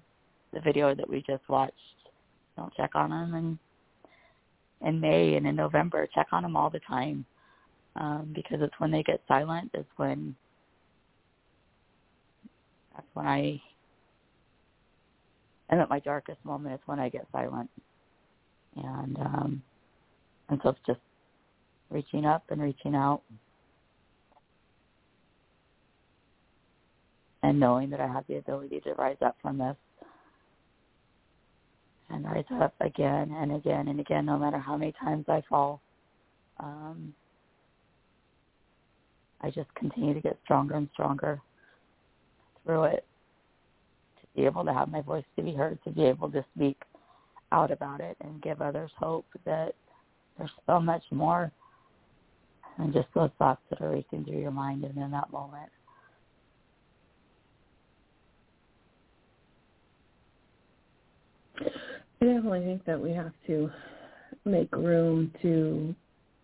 [0.53, 1.75] the video that we just watched.
[2.57, 3.59] Don't check on them in
[4.87, 6.09] in May and in November.
[6.15, 7.25] Check on them all the time
[7.97, 9.71] um, because it's when they get silent.
[9.75, 10.35] It's when
[12.95, 13.61] that's when I
[15.71, 16.75] am at my darkest moment.
[16.75, 17.71] It's when I get silent,
[18.77, 19.63] and um,
[20.49, 21.01] and so it's just
[21.91, 23.23] reaching up and reaching out,
[27.43, 29.77] and knowing that I have the ability to rise up from this
[32.11, 35.81] and rise up again and again and again, no matter how many times I fall.
[36.61, 37.15] Um,
[39.41, 41.41] I just continue to get stronger and stronger
[42.65, 43.05] through it,
[44.21, 46.81] to be able to have my voice to be heard, to be able to speak
[47.51, 49.75] out about it and give others hope that
[50.39, 51.51] there's so much more
[52.79, 55.71] than just those thoughts that are racing through your mind and in that moment.
[62.23, 63.69] I definitely think that we have to
[64.45, 65.93] make room to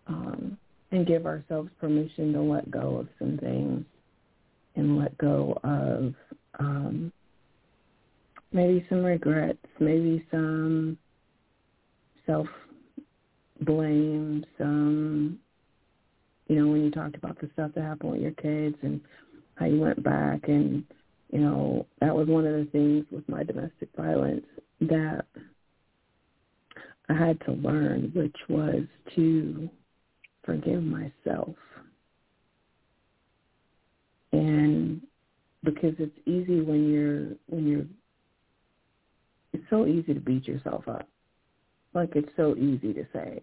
[0.07, 0.57] um,
[0.91, 3.85] and give ourselves permission to let go of some things
[4.75, 6.13] and let go of
[6.59, 7.13] um,
[8.51, 10.97] maybe some regrets, maybe some
[12.25, 12.47] self
[13.61, 15.39] blame, some
[16.47, 18.99] you know, when you talked about the stuff that happened with your kids and
[19.55, 20.83] how you went back and
[21.31, 24.43] you know, that was one of the things with my domestic violence
[24.81, 25.23] that
[27.09, 28.83] I had to learn, which was
[29.15, 29.69] to
[30.45, 31.55] forgive myself.
[34.31, 35.01] And
[35.63, 37.85] because it's easy when you're when you're
[39.53, 41.07] it's so easy to beat yourself up.
[41.93, 43.41] Like it's so easy to say,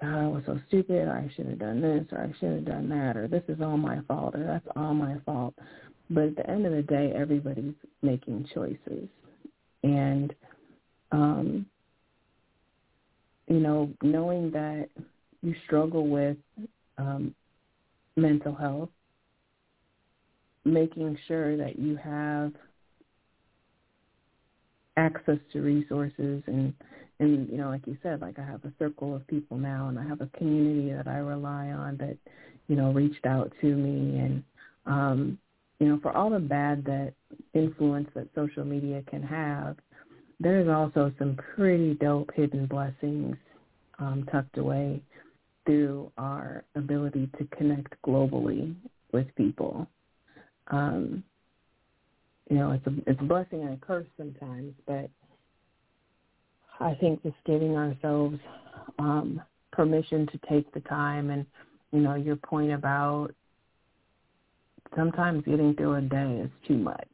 [0.00, 2.88] God, I was so stupid, I should have done this or I should have done
[2.88, 5.54] that or this is all my fault or that's all my fault.
[6.10, 9.08] But at the end of the day everybody's making choices.
[9.84, 10.34] And
[11.12, 11.66] um
[13.48, 14.88] you know, knowing that
[15.42, 16.36] you struggle with
[16.98, 17.34] um,
[18.16, 18.88] mental health,
[20.64, 22.52] making sure that you have
[24.96, 26.72] access to resources and
[27.18, 29.98] and you know like you said like I have a circle of people now and
[29.98, 32.16] I have a community that I rely on that
[32.68, 34.42] you know reached out to me and
[34.86, 35.38] um
[35.80, 37.12] you know for all the bad that
[37.54, 39.76] influence that social media can have
[40.44, 43.34] there's also some pretty dope hidden blessings
[43.98, 45.02] um, tucked away
[45.64, 48.74] through our ability to connect globally
[49.12, 49.88] with people.
[50.68, 51.24] Um,
[52.50, 55.08] you know, it's a it's a blessing and a curse sometimes, but
[56.78, 58.38] I think just giving ourselves
[58.98, 59.40] um,
[59.72, 61.46] permission to take the time and
[61.90, 63.30] you know your point about
[64.94, 67.08] sometimes getting through a day is too much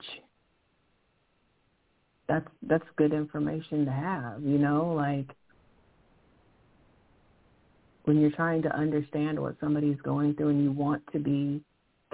[2.30, 5.26] that's that's good information to have, you know, like
[8.04, 11.60] when you're trying to understand what somebody's going through and you want to be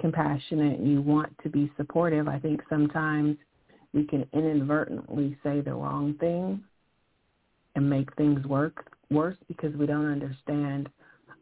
[0.01, 3.37] compassionate and you want to be supportive, I think sometimes
[3.93, 6.63] we can inadvertently say the wrong thing
[7.75, 10.89] and make things work worse because we don't understand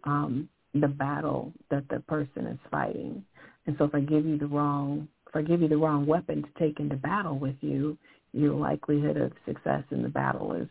[0.04, 3.24] um, the battle that the person is fighting.
[3.68, 6.44] And so if I give you the wrong if I give you the wrong weapon
[6.44, 7.98] to take into battle with you,
[8.36, 10.68] your likelihood of success in the battle is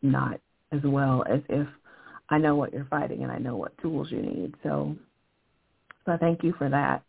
[0.00, 0.40] not
[0.72, 1.68] as well as if
[2.30, 4.54] I know what you're fighting and I know what tools you need.
[4.62, 4.96] So,
[6.06, 7.02] so thank you for that.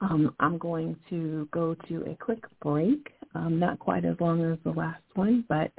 [0.00, 4.58] Um, I'm going to go to a quick break, um, not quite as long as
[4.64, 5.70] the last one, but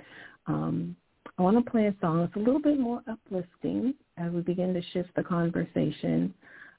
[0.48, 0.96] um,
[1.38, 4.74] I want to play a song that's a little bit more uplifting as we begin
[4.74, 6.34] to shift the conversation.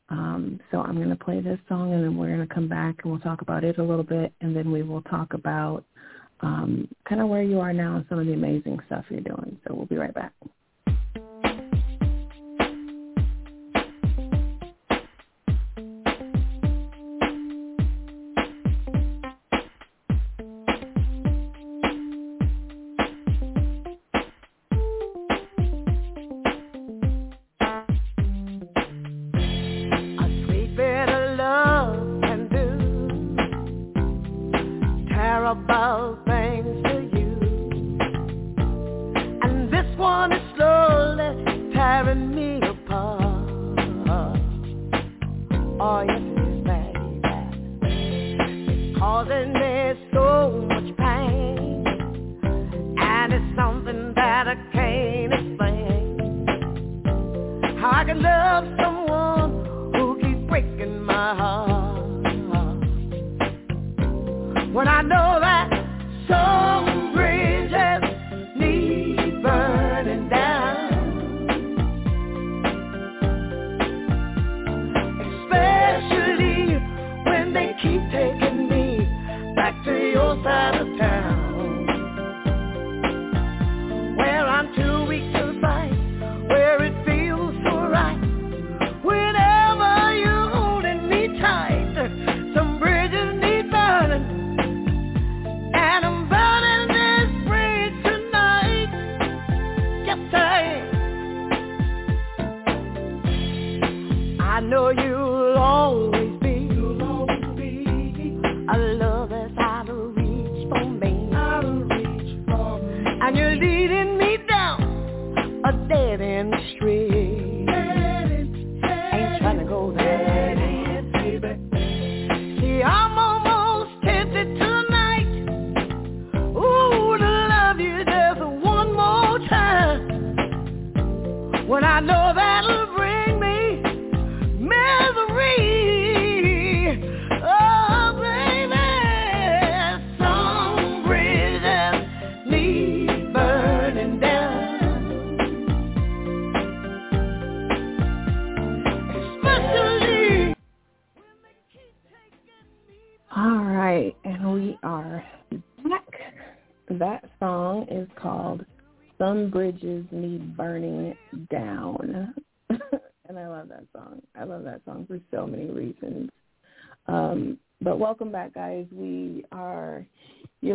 [0.08, 2.96] Um, so I'm going to play this song and then we're going to come back
[3.02, 5.84] and we'll talk about it a little bit and then we will talk about
[6.40, 9.58] um, kind of where you are now and some of the amazing stuff you're doing.
[9.66, 10.32] So we'll be right back.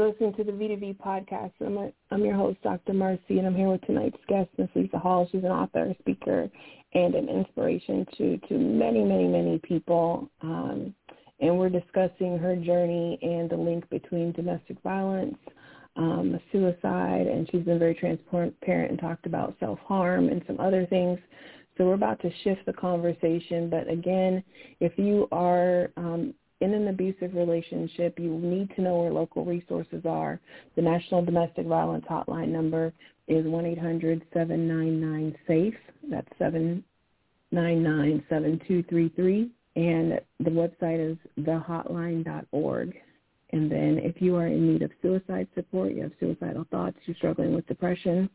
[0.01, 1.51] You're listening to the V2V podcast.
[1.63, 2.91] I'm, a, I'm your host, Dr.
[2.91, 4.69] Marcy, and I'm here with tonight's guest, Ms.
[4.73, 5.29] Lisa Halls.
[5.31, 6.49] She's an author, speaker,
[6.95, 10.27] and an inspiration to, to many, many, many people.
[10.41, 10.95] Um,
[11.39, 15.37] and we're discussing her journey and the link between domestic violence,
[15.95, 21.19] um, suicide, and she's been very transparent and talked about self-harm and some other things.
[21.77, 23.69] So we're about to shift the conversation.
[23.69, 24.43] But again,
[24.79, 30.05] if you are um, in an abusive relationship, you need to know where local resources
[30.05, 30.39] are.
[30.75, 32.93] The National Domestic Violence Hotline number
[33.27, 35.75] is 1-800-799-SAFE.
[36.09, 36.27] That's
[37.53, 42.93] 799-7233 and the website is thehotline.org.
[43.53, 47.15] And then if you are in need of suicide support, you have suicidal thoughts, you're
[47.15, 48.29] struggling with depression,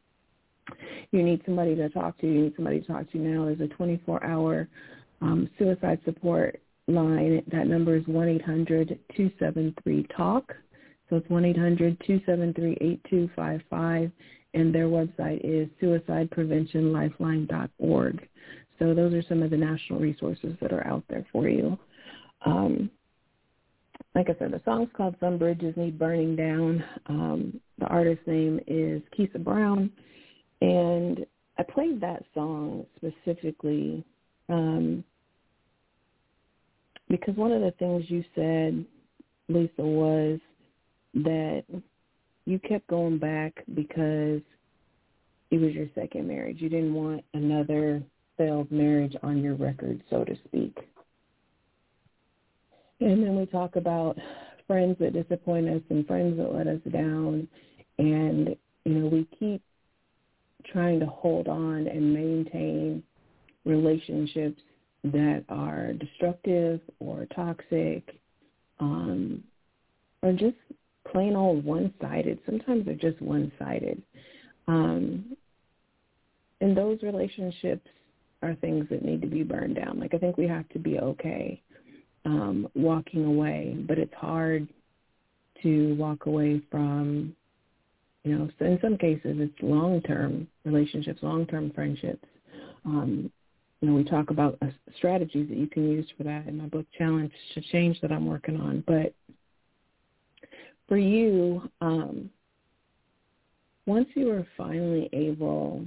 [1.11, 3.75] you need somebody to talk to, you need somebody to talk to now, there's a
[3.75, 4.69] 24-hour
[5.23, 7.43] um, suicide support line.
[7.51, 10.55] That number is 1-800-273-TALK.
[11.09, 14.13] So it's 1-800-273-8255,
[14.55, 18.29] and their website is suicidepreventionlifeline.org.
[18.79, 21.79] So those are some of the national resources that are out there for you.
[22.45, 22.91] Um,
[24.15, 26.85] like I said, the song's called Some Bridges Need Burning Down.
[27.07, 29.91] Um, the artist's name is Keisha Brown.
[30.61, 31.25] And
[31.59, 34.05] I played that song specifically
[34.49, 35.05] um,
[37.09, 38.85] because one of the things you said,
[39.49, 40.41] Lisa, was
[41.15, 41.65] that
[42.45, 44.41] you kept going back because
[45.51, 46.61] it was your second marriage.
[46.61, 48.03] You didn't want another
[48.37, 50.77] failed marriage on your record, so to speak.
[53.01, 54.19] And then we talk about
[54.67, 57.47] friends that disappoint us and friends that let us down.
[57.99, 59.63] And, you know, we keep
[60.73, 63.03] trying to hold on and maintain
[63.65, 64.61] relationships
[65.05, 68.21] that are destructive or toxic
[68.81, 69.43] um,
[70.23, 70.57] or just
[71.11, 72.39] plain old one-sided.
[72.47, 74.03] Sometimes they're just one-sided.
[74.69, 75.37] Um,
[76.61, 77.87] and those relationships
[78.43, 80.01] are things that need to be burned down.
[80.01, 81.63] Like I think we have to be okay
[82.25, 84.67] um, walking away, but it's hard
[85.63, 87.35] to walk away from,
[88.25, 92.25] you know, in some cases it's long-term relationships, long-term friendships.
[92.85, 93.31] Um,
[93.81, 94.67] you know, we talk about uh,
[94.97, 98.27] strategies that you can use for that in my book Challenge to Change that I'm
[98.27, 98.83] working on.
[98.87, 99.15] But
[100.89, 102.31] for you, um,
[103.87, 105.85] once you are finally able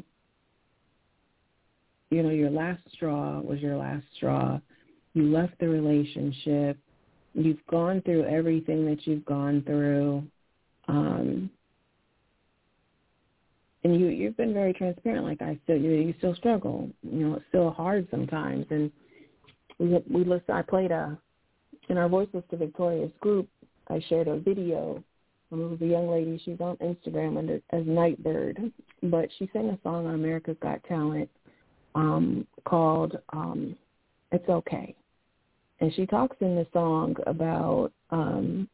[2.10, 4.60] you know, your last straw was your last straw.
[5.14, 6.78] You left the relationship.
[7.34, 10.24] You've gone through everything that you've gone through.
[10.88, 11.52] Um,
[13.84, 15.26] and you you've been very transparent.
[15.26, 16.90] Like I still you you still struggle.
[17.02, 18.66] You know, it's still hard sometimes.
[18.70, 18.92] And
[19.80, 20.54] we we listen.
[20.54, 21.18] I played a
[21.90, 23.48] in our Voiceless to Victorious group.
[23.88, 25.04] I shared a video.
[25.52, 26.40] Um, it was a young lady.
[26.46, 28.72] She's on Instagram under as Nightbirde,
[29.04, 31.30] but she sang a song on America's Got Talent
[31.96, 33.76] um, called um,
[34.32, 34.94] "It's Okay,"
[35.80, 38.68] and she talks in the song about um,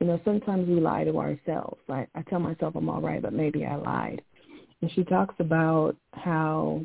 [0.00, 1.80] you know sometimes we lie to ourselves.
[1.88, 4.22] Like I tell myself I'm all right, but maybe I lied.
[4.82, 6.84] And she talks about how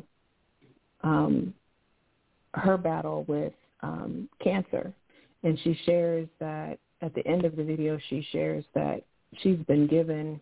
[1.02, 1.54] um,
[2.54, 4.92] her battle with um, cancer,
[5.42, 9.02] and she shares that at the end of the video she shares that
[9.38, 10.40] she's been given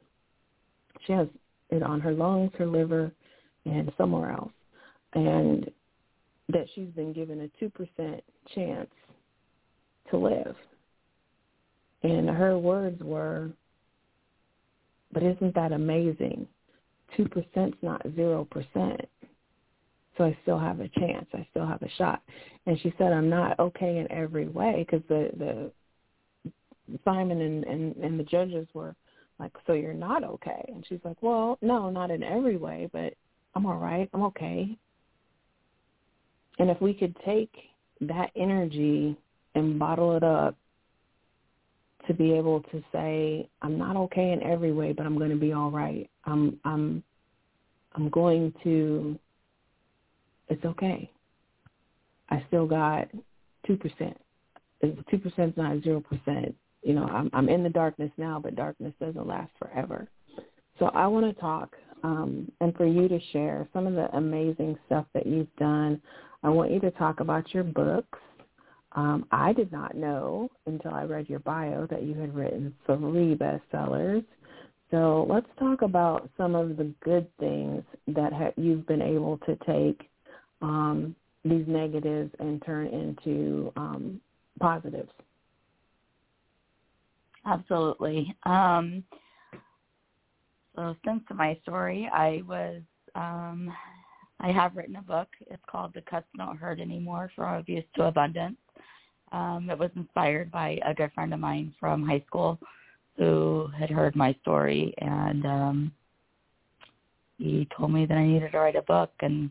[1.07, 1.27] she has
[1.71, 3.11] it on her lungs, her liver,
[3.65, 4.53] and somewhere else
[5.15, 5.71] and
[6.49, 8.21] that she's been given a 2%
[8.55, 8.91] chance
[10.11, 10.57] to live.
[12.05, 13.51] And her words were,
[15.13, 16.47] but isn't that amazing?
[17.19, 19.07] 2% is not 0%.
[20.17, 21.27] So I still have a chance.
[21.33, 22.23] I still have a shot.
[22.67, 25.73] And she said, I'm not okay in every way because the, the
[27.05, 28.95] Simon and, and, and the judges were
[29.39, 30.65] like, so you're not okay.
[30.69, 33.15] And she's like, well, no, not in every way, but
[33.55, 34.09] I'm all right.
[34.13, 34.77] I'm okay.
[36.59, 37.53] And if we could take
[38.03, 39.17] that energy
[39.55, 40.55] and bottle it up
[42.07, 45.37] to be able to say, I'm not okay in every way, but I'm going to
[45.37, 46.09] be all right.
[46.25, 47.03] I'm I'm
[47.95, 49.19] I'm going to
[50.49, 51.11] it's okay.
[52.31, 53.09] I still got
[53.67, 54.17] two percent.
[54.83, 56.55] Two percent is not zero percent.
[56.83, 60.09] You know, I'm I'm in the darkness now, but darkness doesn't last forever.
[60.79, 64.77] So I want to talk um, and for you to share some of the amazing
[64.87, 66.01] stuff that you've done.
[66.43, 68.19] I want you to talk about your books.
[68.95, 73.35] Um, I did not know until I read your bio that you had written three
[73.35, 74.25] bestsellers.
[74.91, 79.57] So let's talk about some of the good things that ha- you've been able to
[79.67, 80.09] take
[80.63, 84.21] um, these negatives and turn into um,
[84.61, 85.11] positives.
[87.45, 88.35] Absolutely.
[88.45, 89.03] Um,
[90.77, 92.81] so since my story, I was
[93.15, 93.73] um,
[94.41, 95.29] I have written a book.
[95.51, 98.57] It's called The Cuts Don't Hurt Anymore From Abuse to Abundance.
[99.35, 102.57] Um, it was inspired by a good friend of mine from high school
[103.17, 105.93] who had heard my story and um,
[107.39, 109.51] he told me that I needed to write a book and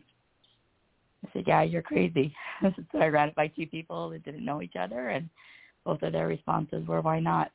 [1.22, 2.34] I said, yeah, you're crazy.
[2.62, 5.28] so I ran it by two people that didn't know each other and
[5.84, 7.50] both of their responses were, why not?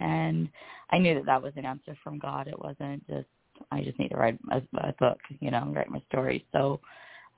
[0.00, 0.48] And
[0.90, 2.48] I knew that that was an answer from God.
[2.48, 3.28] It wasn't just
[3.70, 6.44] I just need to write a, a book, you know, write my story.
[6.50, 6.80] So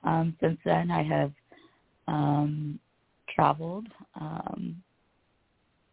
[0.03, 1.31] um, since then, I have
[2.07, 2.79] um,
[3.33, 3.87] traveled
[4.19, 4.81] um,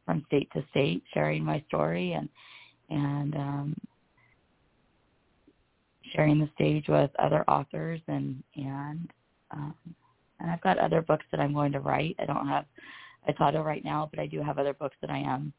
[0.05, 2.29] from state to state, sharing my story and
[2.91, 3.77] and um,
[6.13, 9.11] sharing the stage with other authors and and
[9.53, 9.75] um,
[10.41, 12.17] and I've got other books that I'm going to write.
[12.19, 12.65] I don't have
[13.29, 15.53] a title right now, but I do have other books that I am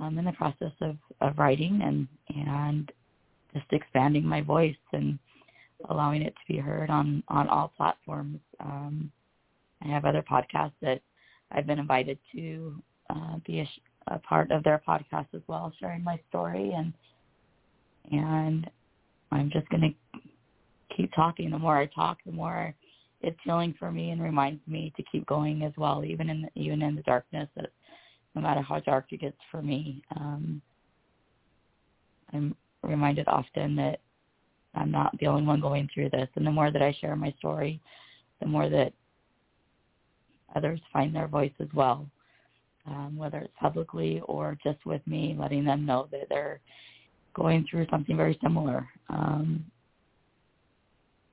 [0.00, 2.90] um, in the process of, of writing and and
[3.54, 5.18] just expanding my voice and
[5.88, 8.40] allowing it to be heard on on all platforms.
[8.60, 9.10] Um,
[9.84, 11.00] I have other podcasts that
[11.52, 13.68] I've been invited to uh, be a,
[14.08, 16.92] a part of their podcast as well, sharing my story and
[18.10, 18.70] and
[19.30, 20.20] I'm just going to
[20.96, 21.50] keep talking.
[21.50, 22.74] The more I talk, the more
[23.20, 26.48] it's healing for me and reminds me to keep going as well, even in the,
[26.54, 27.48] even in the darkness.
[27.56, 27.70] That
[28.34, 30.62] no matter how dark it gets for me, um,
[32.32, 34.00] I'm reminded often that
[34.74, 36.28] I'm not the only one going through this.
[36.36, 37.80] And the more that I share my story,
[38.40, 38.92] the more that
[40.54, 42.06] others find their voice as well,
[42.86, 46.60] um, whether it's publicly or just with me, letting them know that they're
[47.34, 48.88] going through something very similar.
[49.08, 49.64] Um,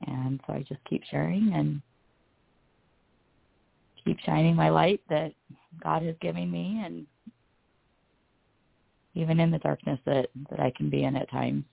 [0.07, 1.81] and so I just keep sharing and
[4.03, 5.31] keep shining my light that
[5.83, 7.05] God has given me and
[9.15, 11.63] even in the darkness that, that I can be in at times.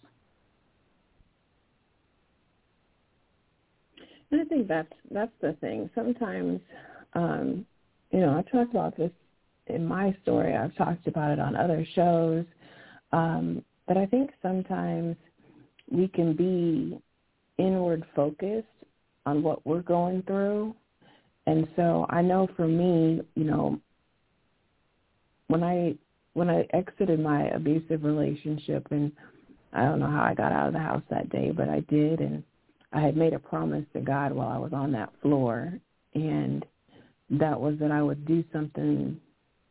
[4.31, 5.91] And I think that's that's the thing.
[5.95, 6.59] Sometimes,
[7.15, 7.67] um,
[8.11, 9.11] you know, I've talked about this
[9.67, 10.55] in my story.
[10.55, 12.45] I've talked about it on other shows.
[13.13, 15.17] Um, but I think sometimes
[15.91, 16.99] we can be
[17.59, 18.67] inward focused
[19.27, 20.75] on what we're going through.
[21.47, 23.81] And so I know for me, you know,
[25.49, 25.95] when I
[26.35, 29.13] when I exited my abusive relationship and
[29.75, 32.21] I don't know how I got out of the house that day, but I did
[32.21, 32.43] and
[32.93, 35.79] I had made a promise to God while I was on that floor
[36.15, 36.65] and
[37.33, 39.21] that was that I would do something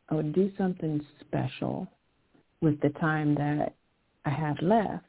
[0.10, 1.88] I would do something special
[2.60, 3.74] with the time that
[4.26, 5.06] I had left.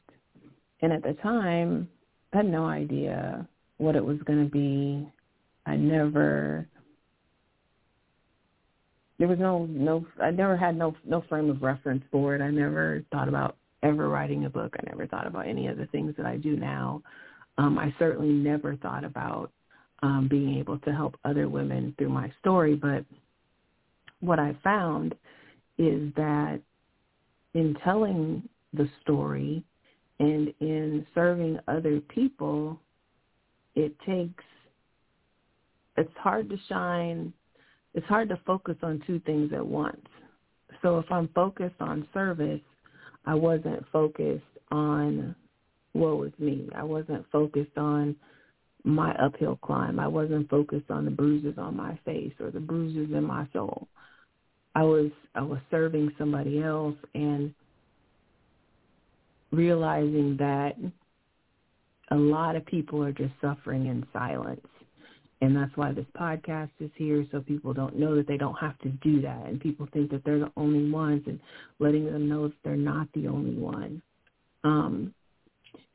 [0.80, 1.88] And at the time,
[2.32, 3.46] I had no idea
[3.78, 5.08] what it was going to be.
[5.66, 6.66] I never
[9.18, 12.42] there was no no I never had no no frame of reference for it.
[12.42, 14.74] I never thought about ever writing a book.
[14.78, 17.02] I never thought about any of the things that I do now.
[17.58, 19.52] Um, I certainly never thought about
[20.02, 22.74] um, being able to help other women through my story.
[22.74, 23.04] But
[24.20, 25.14] what I found
[25.78, 26.60] is that
[27.54, 29.64] in telling the story
[30.18, 32.80] and in serving other people,
[33.74, 34.44] it takes,
[35.96, 37.32] it's hard to shine
[37.94, 40.06] it's hard to focus on two things at once.
[40.80, 42.60] So if I'm focused on service,
[43.26, 45.34] I wasn't focused on
[45.94, 46.68] woe is me.
[46.74, 48.16] I wasn't focused on
[48.84, 50.00] my uphill climb.
[50.00, 53.88] I wasn't focused on the bruises on my face or the bruises in my soul.
[54.74, 57.54] I was I was serving somebody else and
[59.50, 60.72] realizing that
[62.10, 64.66] a lot of people are just suffering in silence.
[65.40, 68.78] And that's why this podcast is here so people don't know that they don't have
[68.78, 69.46] to do that.
[69.46, 71.40] And people think that they're the only ones and
[71.80, 74.00] letting them know that they're not the only one.
[74.62, 75.12] Um,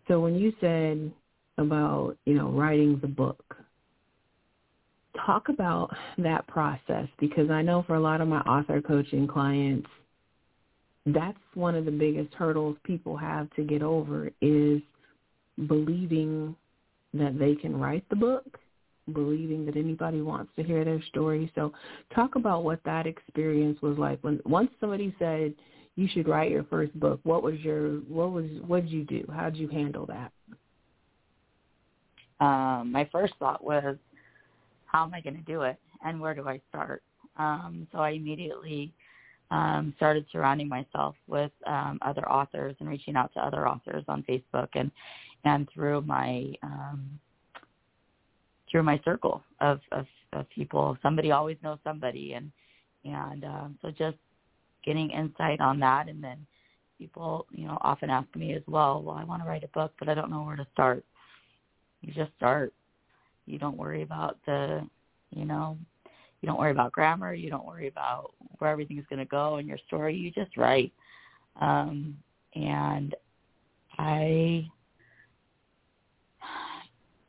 [0.07, 1.11] so when you said
[1.58, 3.56] about, you know, writing the book,
[5.26, 9.88] talk about that process because I know for a lot of my author coaching clients,
[11.06, 14.82] that's one of the biggest hurdles people have to get over is
[15.68, 16.56] believing
[17.14, 18.60] that they can write the book
[19.14, 21.52] believing that anybody wants to hear their story.
[21.56, 21.72] So
[22.14, 25.54] talk about what that experience was like when once somebody said
[25.96, 27.20] you should write your first book.
[27.24, 29.26] What was your what was what did you do?
[29.34, 30.32] How did you handle that?
[32.39, 33.97] Um, my first thought was,
[34.85, 37.03] how am I going to do it, and where do I start?
[37.38, 38.93] Um, so I immediately
[39.51, 44.23] um, started surrounding myself with um, other authors and reaching out to other authors on
[44.23, 44.91] Facebook and
[45.45, 47.19] and through my um,
[48.69, 50.97] through my circle of, of, of people.
[51.01, 52.51] Somebody always knows somebody, and
[53.05, 54.18] and um, so just
[54.84, 56.45] getting insight on that, and then
[56.97, 59.93] people you know often ask me as well, well, I want to write a book,
[59.99, 61.05] but I don't know where to start.
[62.02, 62.74] You just start.
[63.45, 64.88] You don't worry about the
[65.32, 65.78] you know
[66.41, 67.34] you don't worry about grammar.
[67.34, 70.15] You don't worry about where everything's going to go in your story.
[70.15, 70.94] You just write.
[71.60, 72.18] Um,
[72.56, 73.15] and
[73.98, 74.68] I,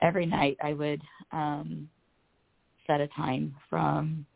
[0.02, 1.00] every night I would
[1.32, 1.88] um,
[2.86, 4.26] set a time from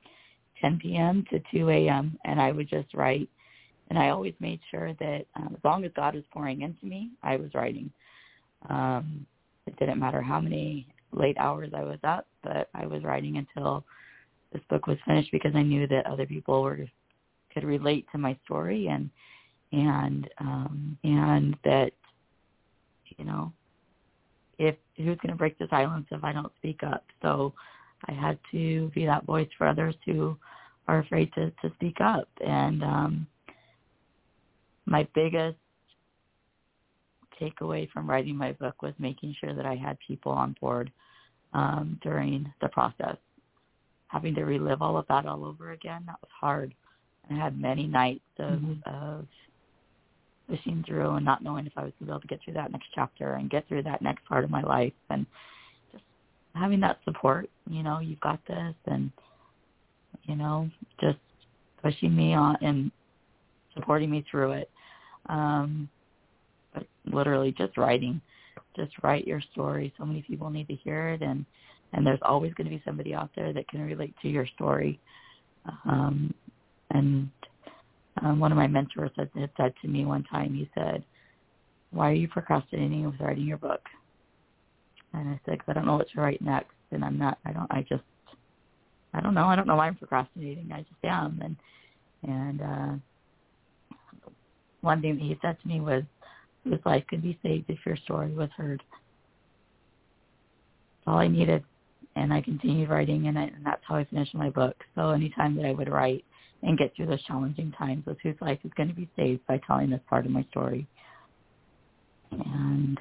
[0.60, 1.24] 10 p.m.
[1.30, 2.18] to 2 a.m.
[2.24, 3.28] and I would just write.
[3.90, 7.10] And I always made sure that um, as long as God was pouring into me,
[7.22, 7.90] I was writing.
[8.70, 9.26] Um,
[9.66, 13.84] it didn't matter how many late hours I was up, but I was writing until
[14.52, 16.86] this book was finished because I knew that other people were
[17.52, 19.10] could relate to my story and
[19.72, 21.92] and um and that
[23.18, 23.52] you know
[24.58, 27.04] if who's going to break the silence if I don't speak up?
[27.20, 27.52] So
[28.06, 30.36] I had to be that voice for others who
[30.88, 32.28] are afraid to to speak up.
[32.44, 33.26] And um
[34.86, 35.58] my biggest
[37.42, 40.90] takeaway from writing my book was making sure that I had people on board
[41.52, 43.16] um during the process
[44.12, 46.74] having to relive all of that all over again, that was hard.
[47.30, 48.94] I had many nights of mm-hmm.
[48.94, 49.26] of
[50.48, 52.54] pushing through and not knowing if I was going to be able to get through
[52.54, 55.24] that next chapter and get through that next part of my life and
[55.92, 56.04] just
[56.54, 59.10] having that support, you know, you've got this and
[60.24, 60.68] you know,
[61.00, 61.18] just
[61.82, 62.92] pushing me on and
[63.74, 64.70] supporting me through it.
[65.28, 65.88] Um
[66.74, 68.20] but literally just writing.
[68.76, 69.92] Just write your story.
[69.98, 71.44] So many people need to hear it and
[71.92, 74.98] and there's always going to be somebody out there that can relate to your story.
[75.84, 76.32] Um,
[76.90, 77.30] and
[78.22, 81.04] um, one of my mentors had said to me one time, he said,
[81.90, 83.82] "Why are you procrastinating with writing your book?"
[85.12, 87.38] And I said, "Cause I don't know what to write next, and I'm not.
[87.44, 87.70] I don't.
[87.70, 88.04] I just.
[89.14, 89.44] I don't know.
[89.44, 90.70] I don't know why I'm procrastinating.
[90.72, 91.56] I just am." And
[92.22, 92.92] and uh,
[94.80, 96.02] one thing that he said to me was,
[96.64, 98.82] "His life could be saved if your story was heard."
[101.04, 101.64] That's all I needed
[102.16, 104.76] and I continued writing, and, I, and that's how I finished my book.
[104.94, 106.24] So anytime that I would write
[106.62, 109.60] and get through those challenging times was whose life is going to be saved by
[109.66, 110.86] telling this part of my story.
[112.30, 112.98] And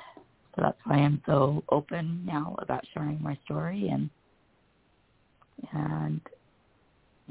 [0.56, 4.10] so that's why I'm so open now about sharing my story and
[5.74, 6.20] and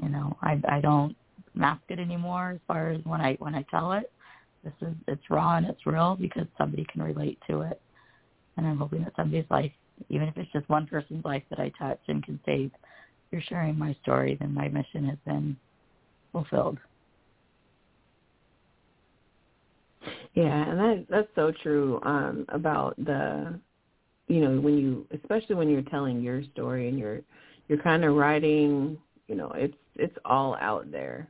[0.01, 1.15] you know I I don't
[1.53, 4.11] mask it anymore as far as when I when I tell it.
[4.63, 7.81] This is it's raw and it's real because somebody can relate to it,
[8.57, 9.71] and I'm hoping that somebody's life
[10.09, 12.71] even if it's just one person's life that I touch and can save,
[13.31, 15.55] you're sharing my story, then my mission has been
[16.31, 16.77] fulfilled.
[20.33, 23.59] Yeah, and that that's so true um, about the,
[24.27, 27.21] you know, when you, especially when you're telling your story and you're
[27.67, 28.97] you're kind of writing,
[29.27, 31.27] you know, it's it's all out there.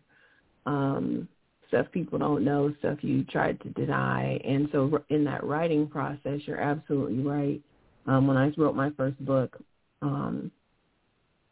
[0.66, 1.28] Um,
[1.72, 6.42] stuff people don't know, stuff you tried to deny, and so in that writing process,
[6.46, 7.62] you're absolutely right
[8.08, 9.58] um, when I wrote my first book,
[10.02, 10.52] um,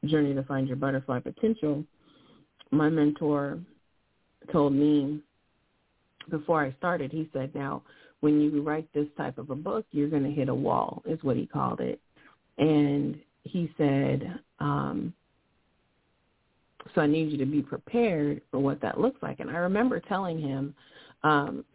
[0.06, 1.84] Journey to Find Your Butterfly Potential,
[2.72, 3.60] my mentor
[4.52, 5.22] told me
[6.30, 7.84] before I started, he said, now,
[8.22, 11.24] when you write this type of a book, you're going to hit a wall, is
[11.24, 12.00] what he called it.
[12.58, 15.14] And he said, um,
[16.96, 19.40] so I need you to be prepared for what that looks like.
[19.40, 20.74] And I remember telling him,
[21.24, 21.66] um,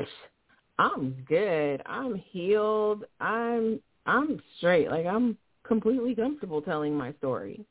[0.78, 1.82] I'm good.
[1.86, 3.04] I'm healed.
[3.20, 4.90] I'm I'm straight.
[4.90, 5.36] Like I'm
[5.66, 7.64] completely comfortable telling my story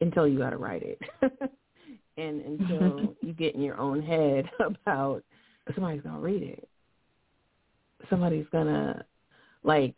[0.00, 1.00] until you got to write it,
[2.18, 5.22] and until you get in your own head about
[5.74, 6.68] somebody's gonna read it.
[8.10, 9.04] Somebody's gonna
[9.62, 9.94] like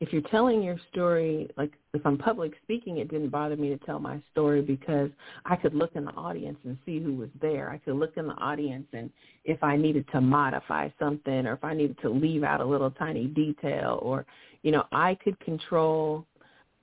[0.00, 3.78] if you're telling your story, like if I'm public speaking, it didn't bother me to
[3.78, 5.10] tell my story because
[5.44, 7.70] I could look in the audience and see who was there.
[7.70, 9.10] I could look in the audience and
[9.44, 12.92] if I needed to modify something or if I needed to leave out a little
[12.92, 14.24] tiny detail or,
[14.62, 16.24] you know, I could control,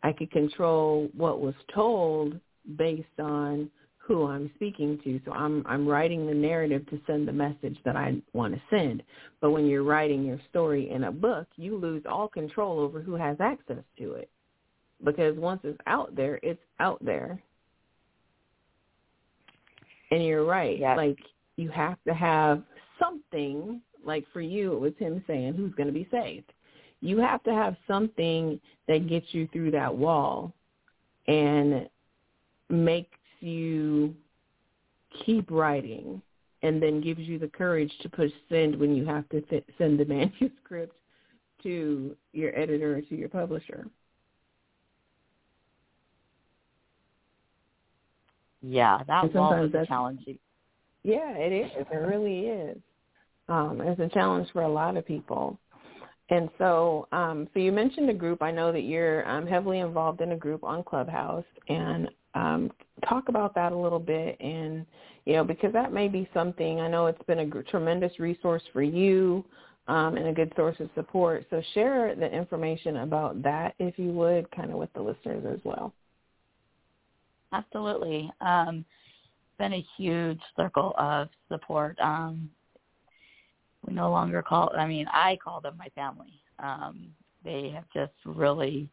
[0.04, 2.38] I could control what was told
[2.76, 3.70] based on
[4.08, 5.20] who I'm speaking to.
[5.26, 9.02] So I'm I'm writing the narrative to send the message that I want to send.
[9.42, 13.16] But when you're writing your story in a book, you lose all control over who
[13.16, 14.30] has access to it.
[15.04, 17.42] Because once it's out there, it's out there.
[20.12, 20.80] And you're right.
[20.80, 20.98] Yep.
[20.98, 21.20] Like
[21.56, 22.64] you have to have
[23.00, 26.52] something like for you it was him saying who's going to be saved.
[27.02, 30.54] You have to have something that gets you through that wall
[31.28, 31.90] and
[32.70, 34.16] makes you
[35.26, 36.22] keep writing
[36.64, 39.44] and then gives you the courage to push send when you have to
[39.78, 40.98] send the manuscript
[41.64, 43.88] to your editor or to your publisher.
[48.62, 50.40] Yeah, that was challenging.
[51.04, 51.72] Yeah, it is.
[51.78, 52.78] It really is.
[53.48, 55.60] Um, it's a challenge for a lot of people.
[56.30, 58.42] And so, um, so you mentioned a group.
[58.42, 62.72] I know that you're um, heavily involved in a group on Clubhouse, and um,
[63.08, 64.40] talk about that a little bit.
[64.40, 64.86] And
[65.26, 66.80] you know, because that may be something.
[66.80, 69.44] I know it's been a tremendous resource for you
[69.88, 71.46] um, and a good source of support.
[71.50, 75.60] So share the information about that, if you would, kind of with the listeners as
[75.64, 75.94] well.
[77.54, 78.32] Absolutely.
[78.42, 78.86] Um,
[79.58, 81.98] been a huge circle of support.
[82.00, 82.50] Um,
[83.88, 86.42] we no longer call, I mean, I call them my family.
[86.60, 87.08] Um,
[87.44, 88.90] they have just really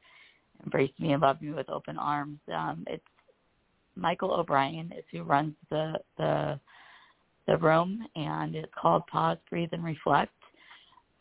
[0.64, 2.38] embraced me and loved me with open arms.
[2.52, 3.02] Um, it's
[3.96, 6.60] Michael O'Brien is who runs the, the,
[7.46, 10.32] the room and it's called Pause, Breathe, and Reflect.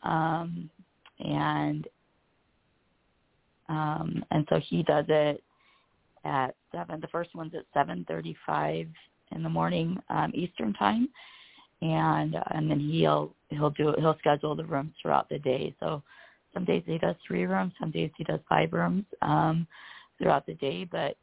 [0.02, 0.70] Um,
[1.20, 1.86] and,
[3.68, 5.42] um, and so he does it
[6.24, 7.00] at seven.
[7.00, 8.88] The first one's at 7:35
[9.32, 11.08] in the morning um, Eastern time,
[11.80, 15.74] and and then he'll he'll do he'll schedule the rooms throughout the day.
[15.80, 16.02] So
[16.54, 19.66] some days he does three rooms, some days he does five rooms um,
[20.18, 20.84] throughout the day.
[20.84, 21.16] But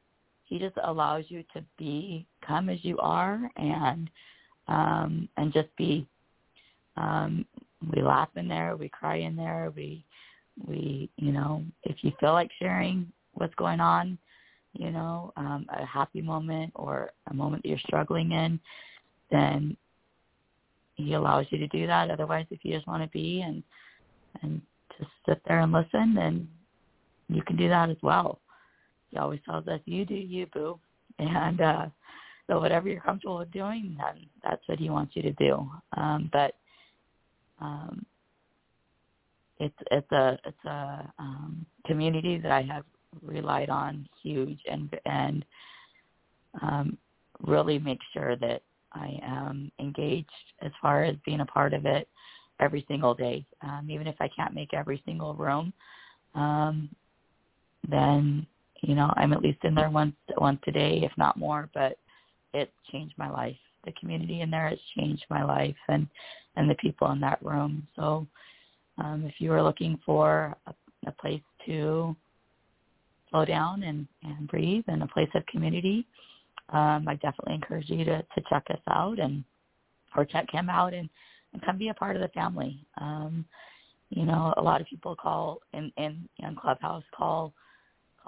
[0.50, 4.10] he just allows you to be come as you are and
[4.68, 6.08] um, and just be.
[6.98, 7.46] Um,
[7.96, 10.04] we laugh in there, we cry in there, we
[10.68, 14.18] we you know if you feel like sharing what's going on
[14.74, 18.60] you know, um, a happy moment or a moment that you're struggling in,
[19.32, 19.76] then
[20.96, 22.12] he allows you to do that.
[22.12, 23.64] Otherwise, if you just want to be and
[24.42, 24.62] and
[24.98, 26.48] just sit there and listen, then
[27.30, 28.40] you can do that as well.
[29.12, 30.80] He always tells us, "You do you, boo,"
[31.20, 31.86] and uh,
[32.48, 35.70] so whatever you're comfortable with doing, then that's what he wants you to do.
[35.96, 36.56] Um, but
[37.62, 38.06] um,
[39.60, 42.86] it's it's a it's a um, community that I have
[43.22, 45.46] relied on huge and and
[46.62, 46.98] um,
[47.42, 48.62] really make sure that
[48.94, 50.30] I am engaged
[50.62, 52.08] as far as being a part of it
[52.60, 53.46] every single day.
[53.62, 55.72] Um, even if I can't make every single room,
[56.36, 56.90] um,
[57.88, 58.46] then
[58.82, 61.70] you know I'm at least in there once once a day, if not more.
[61.74, 61.98] But
[62.54, 63.58] it's changed my life.
[63.86, 66.08] The community in there has changed my life, and
[66.56, 67.88] and the people in that room.
[67.96, 68.28] So
[68.98, 70.74] um, if you are looking for a,
[71.08, 72.16] a place to
[73.30, 76.06] slow down and, and breathe and a place of community,
[76.70, 79.44] um, I definitely encourage you to, to check us out and
[80.16, 81.10] or check him out and,
[81.54, 82.80] and come be a part of the family.
[83.00, 83.46] Um,
[84.10, 87.54] you know, a lot of people call in, in, in Clubhouse call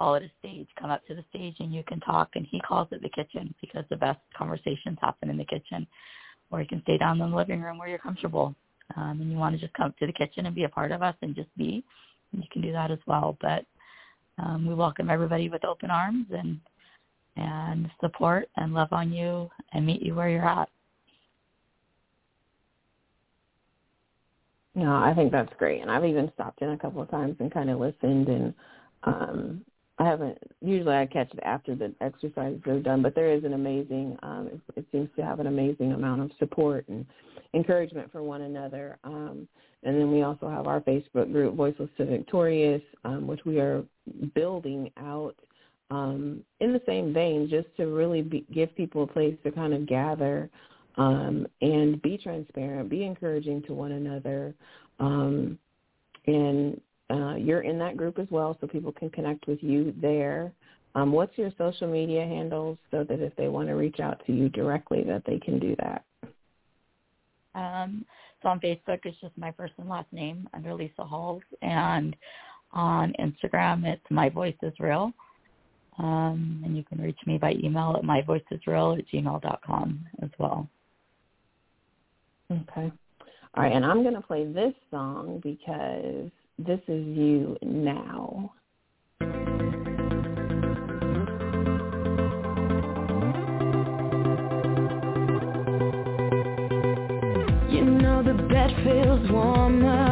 [0.02, 0.66] call it a stage.
[0.80, 3.54] Come up to the stage and you can talk and he calls it the kitchen
[3.60, 5.86] because the best conversations happen in the kitchen.
[6.50, 8.54] Or you can stay down in the living room where you're comfortable.
[8.96, 11.02] Um, and you want to just come to the kitchen and be a part of
[11.02, 11.84] us and just be,
[12.32, 13.38] you can do that as well.
[13.40, 13.64] But
[14.38, 16.58] um, we welcome everybody with open arms and
[17.36, 20.68] and support and love on you and meet you where you're at.
[24.74, 27.50] No, I think that's great, and I've even stopped in a couple of times and
[27.50, 28.28] kind of listened.
[28.28, 28.54] And
[29.04, 29.64] um,
[29.98, 30.38] I haven't.
[30.60, 34.16] Usually, I catch it after the exercises are done, but there is an amazing.
[34.22, 37.04] Um, it, it seems to have an amazing amount of support and
[37.54, 38.98] encouragement for one another.
[39.04, 39.46] Um,
[39.82, 43.84] and then we also have our Facebook group, Voiceless to Victorious, um, which we are
[44.34, 45.34] building out
[45.90, 49.74] um, in the same vein, just to really be, give people a place to kind
[49.74, 50.48] of gather
[50.96, 54.54] um, and be transparent, be encouraging to one another.
[55.00, 55.58] Um,
[56.26, 56.80] and
[57.12, 60.52] uh, you're in that group as well, so people can connect with you there.
[60.94, 64.32] Um, what's your social media handles so that if they want to reach out to
[64.32, 66.04] you directly, that they can do that?
[67.54, 68.04] Um,
[68.42, 72.16] so on Facebook, it's just my first and last name under Lisa Halls, and
[72.72, 75.12] on Instagram, it's My Voice is Real.
[75.98, 80.66] Um, and you can reach me by email at myvoiceisreal at gmail.com as well.
[82.50, 82.90] Okay.
[83.54, 86.30] All right, and I'm going to play this song because
[86.66, 88.52] this is you now.
[97.68, 100.11] You know the bed feels warmer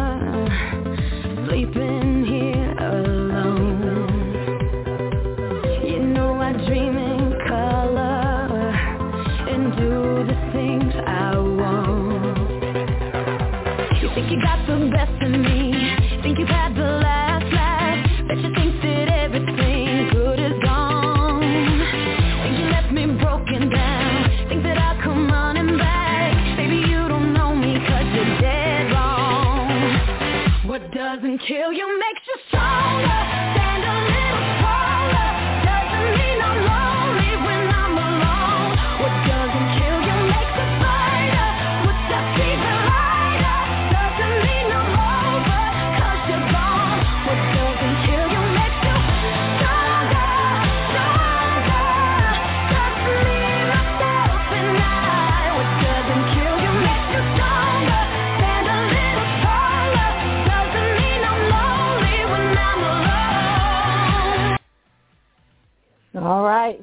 [31.51, 31.73] hell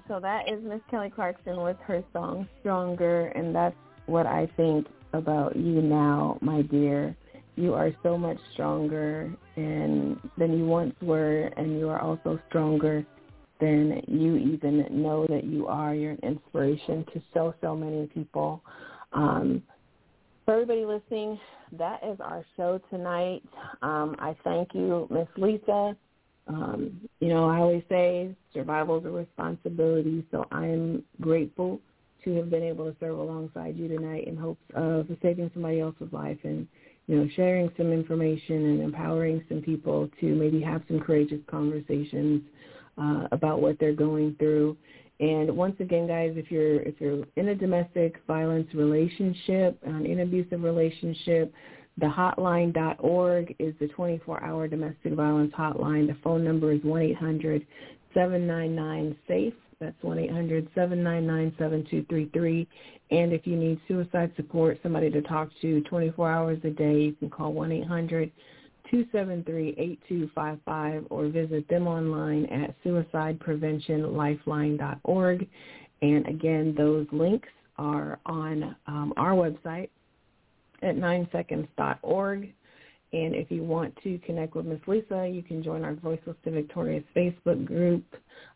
[0.07, 4.87] So that is Miss Kelly Clarkson with her song Stronger, and that's what I think
[5.13, 7.15] about you now, my dear.
[7.55, 13.05] You are so much stronger and than you once were, and you are also stronger
[13.59, 15.95] than you even know that you are.
[15.95, 18.61] You're an inspiration to so, so many people.
[19.13, 19.63] Um,
[20.45, 21.39] for everybody listening,
[21.73, 23.43] that is our show tonight.
[23.81, 25.97] Um, I thank you, Miss Lisa.
[26.47, 31.79] Um, you know, I always say survival is a responsibility, so I'm grateful
[32.23, 36.11] to have been able to serve alongside you tonight in hopes of saving somebody else's
[36.11, 36.67] life and,
[37.07, 42.41] you know, sharing some information and empowering some people to maybe have some courageous conversations
[42.97, 44.75] uh, about what they're going through.
[45.19, 50.61] And once again, guys, if you're if you're in a domestic violence relationship, an abusive
[50.61, 51.51] relationship,
[51.97, 56.05] the hotline.org is the 24-hour domestic violence hotline.
[56.07, 59.53] The phone number is 1-800-799-SAFE.
[59.79, 62.67] That's 1-800-799-7233.
[63.09, 67.13] And if you need suicide support, somebody to talk to 24 hours a day, you
[67.13, 67.53] can call
[68.91, 75.47] 1-800-273-8255 or visit them online at suicidepreventionlifeline.org.
[76.01, 79.89] And again, those links are on um, our website,
[80.81, 82.53] at 9seconds.org.
[83.13, 86.51] And if you want to connect with Miss Lisa, you can join our Voiceless to
[86.51, 88.03] Victorious Facebook group.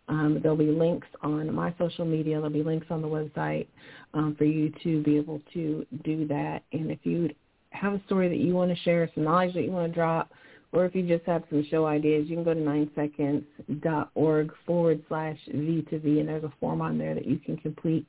[0.10, 2.36] Um, there'll be links on my social media.
[2.36, 3.68] There'll be links on the website
[4.14, 6.64] um, for you to be able to do that.
[6.74, 7.30] And if you
[7.70, 10.30] have a story that you want to share, some knowledge that you want to drop,
[10.74, 15.38] or if you just have some show ideas, you can go to 9seconds.org forward slash
[15.50, 18.06] V2V, and there's a form on there that you can complete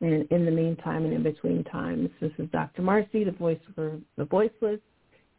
[0.00, 2.82] and in the meantime and in between times, this is Dr.
[2.82, 4.80] Marcy, the voice for the voiceless,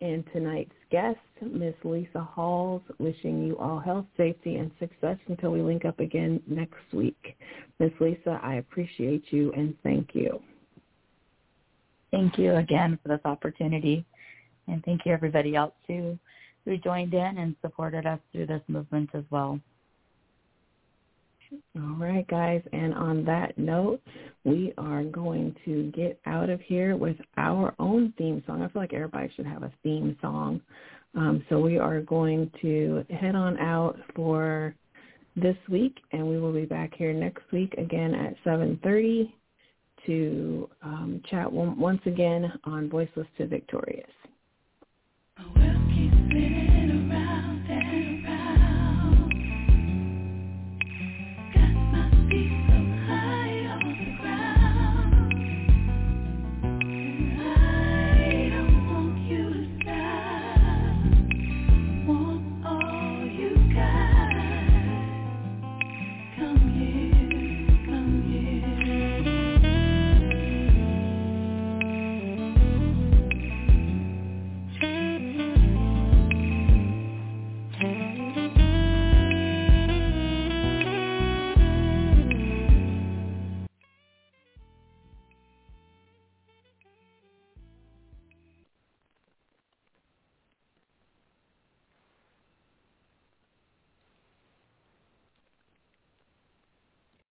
[0.01, 5.61] and tonight's guest, Miss Lisa Halls, wishing you all health, safety, and success until we
[5.61, 7.37] link up again next week.
[7.79, 10.41] Miss Lisa, I appreciate you and thank you.
[12.11, 14.05] Thank you again for this opportunity,
[14.67, 16.17] and thank you everybody else who
[16.65, 19.59] who joined in and supported us through this movement as well.
[21.53, 22.61] All right, guys.
[22.73, 24.01] And on that note,
[24.43, 28.61] we are going to get out of here with our own theme song.
[28.61, 30.61] I feel like everybody should have a theme song.
[31.15, 34.73] Um, so we are going to head on out for
[35.35, 39.31] this week, and we will be back here next week again at 7.30
[40.05, 44.09] to um, chat once again on Voiceless to Victorious.
[45.39, 45.70] Oh,